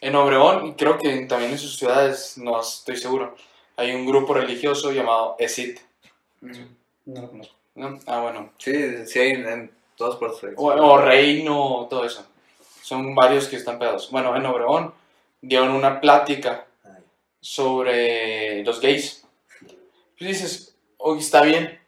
[0.00, 3.34] En Obregón, y creo que también en sus ciudades, no estoy seguro,
[3.76, 5.80] hay un grupo religioso llamado ESIT.
[6.40, 6.52] Mm,
[7.06, 7.54] no lo conozco.
[8.06, 8.52] Ah, bueno.
[8.58, 10.54] Sí, sí hay en, todas partes.
[10.56, 12.24] O, o, Reino, todo eso.
[12.82, 14.12] Son varios que están pegados.
[14.12, 14.94] Bueno, en Obregón
[15.40, 16.66] dieron una plática
[17.44, 19.22] sobre los gays.
[20.18, 21.78] Pues dices, hoy está bien.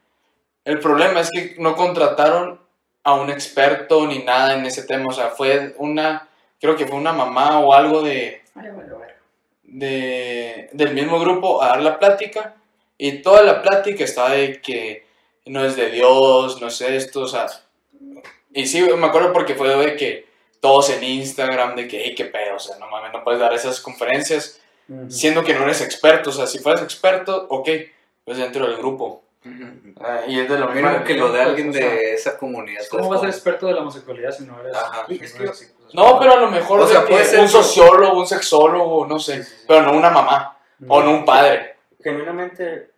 [0.67, 2.61] El problema es que no contrataron
[3.03, 5.07] a un experto ni nada en ese tema.
[5.09, 6.29] O sea, fue una,
[6.61, 8.43] creo que fue una mamá o algo de,
[9.63, 12.57] de del mismo grupo a dar la plática.
[12.99, 15.07] Y toda la plática estaba de que
[15.47, 17.47] no es de Dios, no es esto, o sea.
[18.53, 20.27] Y sí, me acuerdo porque fue de que
[20.61, 23.55] todos en Instagram, de que, hey, qué pedo, o sea, no mames, no puedes dar
[23.55, 24.61] esas conferencias
[25.09, 26.31] Siendo que no eres experto.
[26.31, 27.69] O sea, si fueras experto, ok,
[28.25, 29.23] pues dentro del grupo.
[30.01, 32.37] Ah, y es de lo mismo que lo de pues, alguien o sea, de esa
[32.37, 32.83] comunidad.
[32.91, 34.75] ¿Cómo ¿sabes vas a ser experto de la homosexualidad si no eres?
[34.75, 35.07] Ajá.
[35.07, 37.49] si eres así, pues, No, pero a lo mejor O sea, de puede ser un
[37.49, 39.65] sociólogo, un sexólogo, no sé, Sí, sí, sí.
[39.69, 40.59] pero no una mamá
[40.89, 41.77] o no un padre.
[42.03, 42.91] Genuinamente,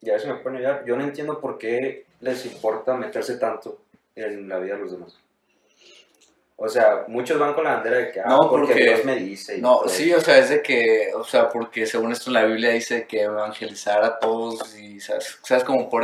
[0.00, 3.78] ya se me pone ya, yo no entiendo por qué les importa meterse tanto
[4.14, 5.18] en la vida de los demás.
[6.60, 9.14] O sea, muchos van con la bandera de que, ah, No, porque, porque- Dios me
[9.14, 9.58] dice.
[9.58, 12.44] y No, sí, o sea, es de que, o sea, porque según esto en la
[12.44, 15.38] Biblia dice que evangelizar a todos y, ¿sabes?
[15.42, 15.62] ¿Sabes?
[15.62, 16.02] Como por,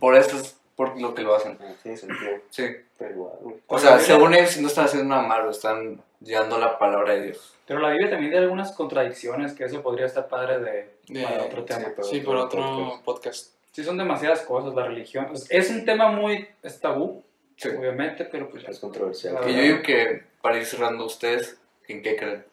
[0.00, 1.58] por eso es por lo que lo hacen.
[1.60, 2.68] Ah, Tiene sentido, Sí.
[2.98, 3.32] pero igual.
[3.66, 7.54] O sea, según ellos no están haciendo nada malo, están llevando la palabra de Dios.
[7.66, 11.42] Pero la Biblia también tiene algunas contradicciones que eso podría estar padre de, De- para
[11.44, 11.80] otro tema.
[11.80, 13.52] sí, pero- Sí, por otro podcast.
[13.72, 15.28] Sí, son demasiadas cosas, la religión.
[15.34, 17.22] Es- Es un tema muy es tabú,
[17.62, 17.68] Sí.
[17.68, 19.40] obviamente, pero pues Es controversial.
[19.40, 21.58] Que yo digo que, para ir cerrando, ¿ustedes
[21.88, 22.44] en qué creen?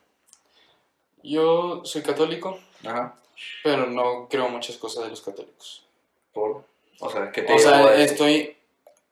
[1.24, 3.16] Yo soy católico, Ajá.
[3.64, 5.86] pero no creo muchas cosas de los católicos.
[6.34, 6.64] ¿Por?
[6.99, 8.55] O sea, ¿qué te O sea, estoy.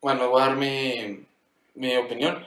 [0.02, 1.26] Bueno, voy a dar mi,
[1.74, 2.46] mi opinión.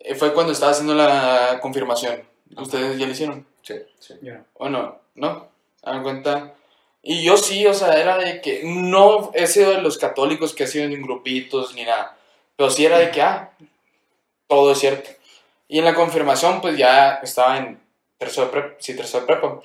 [0.00, 2.22] Eh, Fue cuando estaba haciendo la confirmación.
[2.56, 3.46] ¿Ustedes ya lo hicieron?
[3.62, 3.74] Sí.
[4.20, 4.44] yo no.
[4.58, 5.48] Bueno, ¿no?
[5.82, 6.54] Hagan cuenta.
[7.02, 10.64] Y yo sí, o sea, era de que no he sido de los católicos que
[10.64, 12.16] he sido en grupitos ni nada.
[12.62, 13.50] Pero sí era de que, ah,
[14.46, 15.10] todo es cierto.
[15.66, 17.80] Y en la confirmación, pues ya estaba en
[18.18, 18.74] tercero de prepa.
[18.78, 19.60] Sí, tercero de prepa.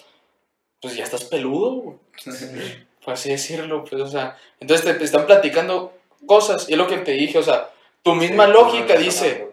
[0.81, 1.97] Pues ya estás peludo, güey
[3.05, 5.93] por así decirlo, pues, o sea, entonces te, están platicando
[6.25, 7.69] cosas, y es lo que te dije, o sea,
[8.01, 9.51] tu misma Sí, lógica no, dice,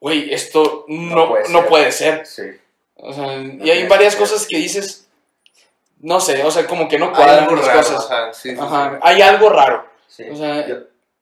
[0.00, 2.24] güey, esto no, no, puede puede, ser.
[2.24, 2.54] ser.
[2.54, 2.60] Sí.
[2.94, 4.30] O sea, y No hay tiene varias sentido.
[4.30, 5.08] cosas que dices,
[5.98, 8.10] no sé, o sea, como que no Hay cuadran las raro, cosas.
[8.10, 10.24] ajá, sí, Ajá, hay algo raro, sí.
[10.30, 10.76] o sea, Yo-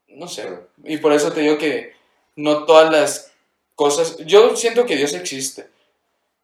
[0.08, 0.48] no sé,
[0.84, 1.94] y por eso te digo que
[2.36, 3.32] no todas las
[3.74, 5.68] cosas, yo siento que Dios existe,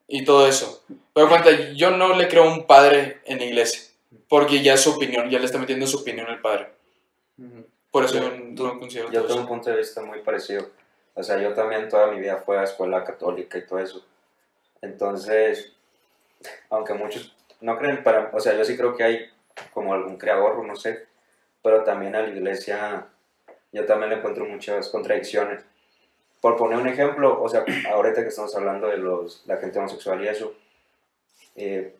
[0.09, 3.81] y todo eso, pero cuenta, yo no le creo a un padre en la iglesia,
[4.29, 6.69] porque ya es su opinión, ya le está metiendo su opinión al padre.
[7.91, 10.69] Por eso Yo- yo no considero Yo todo tengo un punto de vista muy parecido.
[11.15, 14.05] O sea, yo también toda mi vida fui a escuela católica y todo eso.
[14.83, 15.73] Entonces,
[16.71, 19.31] aunque muchos no creen, para, o sea, yo sí creo que hay
[19.73, 21.07] como algún creador, no sé,
[21.63, 23.07] pero también a la iglesia
[23.75, 25.63] yo también le encuentro muchas contradicciones.
[26.41, 30.23] Por poner un ejemplo, o sea, ahorita que estamos hablando de los, la gente homosexual
[30.25, 30.55] y eso,
[31.57, 31.95] eh,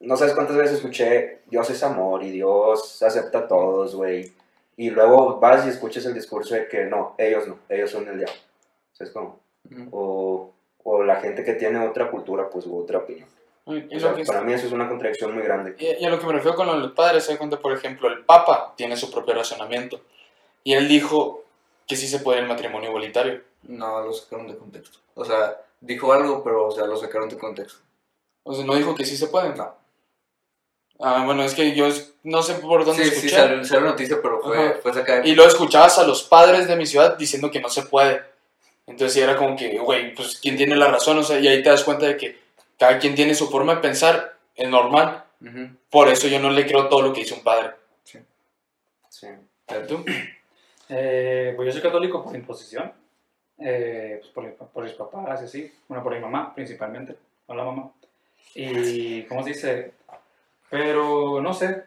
[0.00, 4.32] no sabes cuántas veces escuché Dios es amor y Dios acepta a todos, güey.
[4.76, 8.18] Y luego vas y escuchas el discurso de que no, ellos no, ellos son el
[8.18, 8.36] diablo.
[8.92, 9.40] ¿Sabes cómo?
[9.70, 9.88] Ujú.
[9.90, 10.52] O,
[10.84, 13.28] o la gente que tiene otra cultura, pues, u otra opinión.
[13.66, 15.74] O sea, para mí eso es una contradicción muy grande.
[15.78, 18.24] y- y a lo que me refiero con los padres, se cuenta, por ejemplo, el
[18.24, 20.00] Papa tiene su propio razonamiento.
[20.68, 21.44] Y él dijo
[21.86, 23.40] que sí se puede el matrimonio igualitario.
[23.62, 24.98] No, lo sacaron de contexto.
[25.14, 27.78] O sea, dijo algo, pero, o sea, lo sacaron de contexto.
[28.42, 29.54] O sea, no dijo que sí se puede.
[29.56, 29.74] No.
[31.00, 31.88] Ah, bueno, es que yo
[32.22, 33.34] no sé por dónde Sí, sí, escuché.
[33.34, 36.84] salió, salió noticia, pero fue, fue sacada y luego escuchabas a los padres de mi
[36.84, 38.22] ciudad diciendo que no se puede.
[38.86, 41.62] Entonces sí era como que, güey, pues quién tiene la razón, o sea, y ahí
[41.62, 42.38] te das cuenta de que
[42.78, 45.24] cada quien tiene su forma de pensar, es normal.
[45.88, 47.70] Por eso yo no le creo todo lo que dice un padre.
[48.04, 48.18] Sí.
[49.88, 50.04] ¿Tú?
[50.88, 52.92] Eh, pues yo soy católico por imposición,
[53.58, 57.16] eh, pues por, por mis papás y así, bueno, por mi mamá principalmente,
[57.46, 57.90] hola mamá.
[58.54, 59.92] Y, ¿cómo se dice?
[60.70, 61.84] Pero no sé,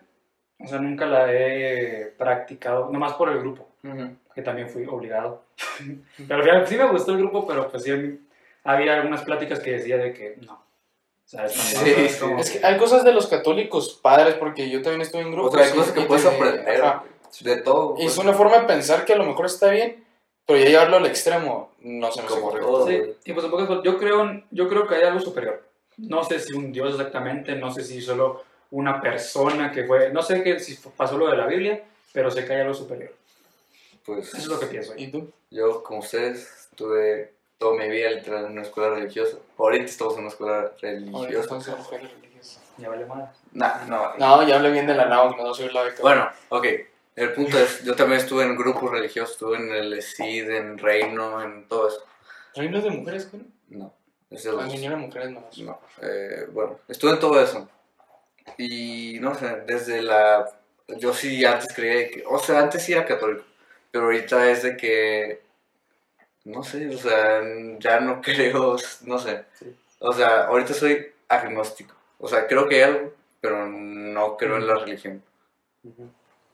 [0.59, 4.15] o sea, nunca la he practicado, nomás por el grupo, Ujú.
[4.35, 5.43] que también fui obligado.
[6.27, 8.19] pero al final sí me gustó el grupo, pero pues sí
[8.63, 10.53] había algunas pláticas que decía de que no.
[10.53, 14.35] O sea, es tan- Sí, es como Es que hay cosas de los católicos padres,
[14.35, 15.55] porque yo también estoy en grupos.
[15.55, 17.03] O sea, cosas que puedes aprender ajá.
[17.39, 17.95] De todo.
[17.97, 18.25] Y es pues.
[18.25, 20.03] una forma de pensar que a lo mejor está bien,
[20.45, 22.67] pero ya llevarlo al extremo no se me correcto.
[22.67, 22.88] todo.
[22.88, 25.63] Sí, y pues en yo creo, en- yo creo que hay algo superior.
[25.97, 30.21] No sé si un Dios exactamente, no sé si solo una persona que fue, no
[30.21, 33.13] sé que si pasó lo de la Biblia, pero sé que hay algo superior.
[34.05, 34.93] Pues Eso es lo que pienso.
[34.97, 35.32] ¿Y tú?
[35.51, 39.38] yo, como ustedes, tuve toda mi vida literal en una escuela religiosa.
[39.57, 41.49] Ahorita estamos en una escuela Ahorita religiosa.
[41.49, 42.61] son ser mujeres religiosas.
[42.77, 43.29] Ya vale más.
[43.51, 46.01] Nah, no, No, ya hablé bien de la NAO, no soy la beca.
[46.01, 46.65] Bueno, ok.
[47.16, 51.41] El punto es, yo también estuve en grupos religiosos, estuve en el ESID, en Reino,
[51.43, 52.03] en todo eso.
[52.55, 53.43] ¿Reinos de mujeres, güey?
[53.70, 53.93] No,
[54.30, 55.45] es de los- señora mujeres no.
[55.57, 57.70] No, eh, bueno, estuve en todo eso.
[58.57, 60.49] Y no sé, desde la.
[60.97, 62.24] Yo sí antes creía que.
[62.28, 63.43] O sea, antes sí era católico.
[63.91, 65.41] Pero ahorita es de que.
[66.45, 67.41] No sé, o sea,
[67.80, 68.76] ya no creo.
[69.05, 69.45] No sé.
[69.99, 71.93] O sea, ahorita soy agnóstico.
[72.18, 75.24] O sea, creo que hay algo, pero no creo en la religión.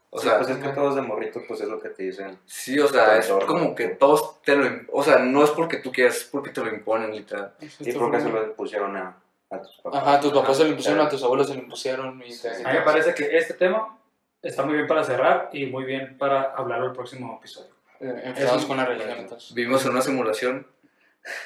[0.10, 2.40] O Sí, sea, pues es que todos de morrito, pues es lo que te dicen.
[2.46, 3.48] sí, o sea, es Entorno.
[3.48, 4.70] como que todos te lo.
[4.94, 7.54] O sea, no es porque tú quieras, es porque te lo imponen, literal.
[7.80, 9.18] Y porque se lo pusieron a,
[9.50, 10.02] a tus papás.
[10.02, 12.24] Ajá, a tus papás se lo impusieron, a tus abuelos se lo impusieron.
[12.26, 12.48] Y Sí.
[12.48, 13.98] A mí me parece que este tema
[14.42, 17.72] está muy bien para cerrar y muy bien para hablarlo el próximo episodio.
[18.00, 19.54] Eh, Empezamos Es- con la religión entonces.
[19.54, 20.68] Vivimos en una simulación.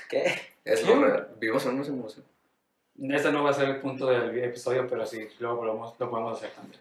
[0.08, 0.40] ¿Qué?
[0.64, 1.30] Es lo real.
[1.40, 2.26] Vivimos en una simulación.
[3.10, 6.38] Este no va a ser el punto del episodio, pero sí, luego podemos- lo podemos
[6.38, 6.80] hacer también.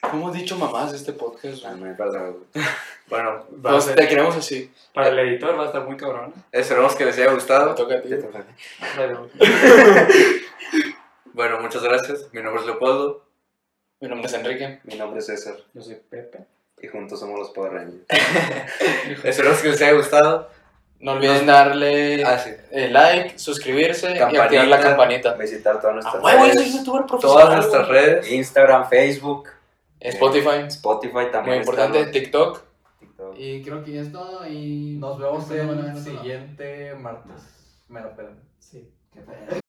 [0.00, 1.64] ¿Cómo he dicho mamás de este podcast?
[1.64, 2.34] Ah, hay palabras.
[3.10, 4.72] Bueno, Va a ser- te queremos así.
[4.94, 6.32] para el editor va a estar muy cabrón.
[6.52, 7.74] esperemos que les haya Te gustado.
[7.74, 8.08] toca a ti.
[8.08, 8.24] Te.
[8.96, 9.28] Pero-
[11.32, 12.28] Bueno, muchas gracias.
[12.32, 13.24] Mi nombre es Leopoldo.
[14.00, 14.78] Mi nombre es Enrique.
[14.84, 16.38] Mi nombre es César Yo soy Pepe.
[16.80, 18.04] y juntos somos los Power Rangers.
[19.24, 20.48] Esperemos que les haya gustado.
[21.00, 22.50] No olviden darle Ah, sí.
[22.70, 24.44] eh, like, suscribirse y Campanita.
[24.44, 25.34] activar la campanita.
[25.34, 26.84] Visitar todas nuestras redes.
[27.20, 28.30] Todas nuestras redes.
[28.30, 29.48] Instagram, Facebook,
[30.00, 30.66] Spotify.
[30.68, 31.56] Spotify también.
[31.56, 32.12] Muy importante, estamos.
[32.12, 32.62] TikTok.
[32.98, 33.34] TikTok.
[33.38, 37.84] Y creo que ya es todo y Nos vemos el siguiente martes.
[37.88, 38.38] Me lo pelan.
[38.58, 38.90] Sí.
[39.12, 39.60] Qué pedo.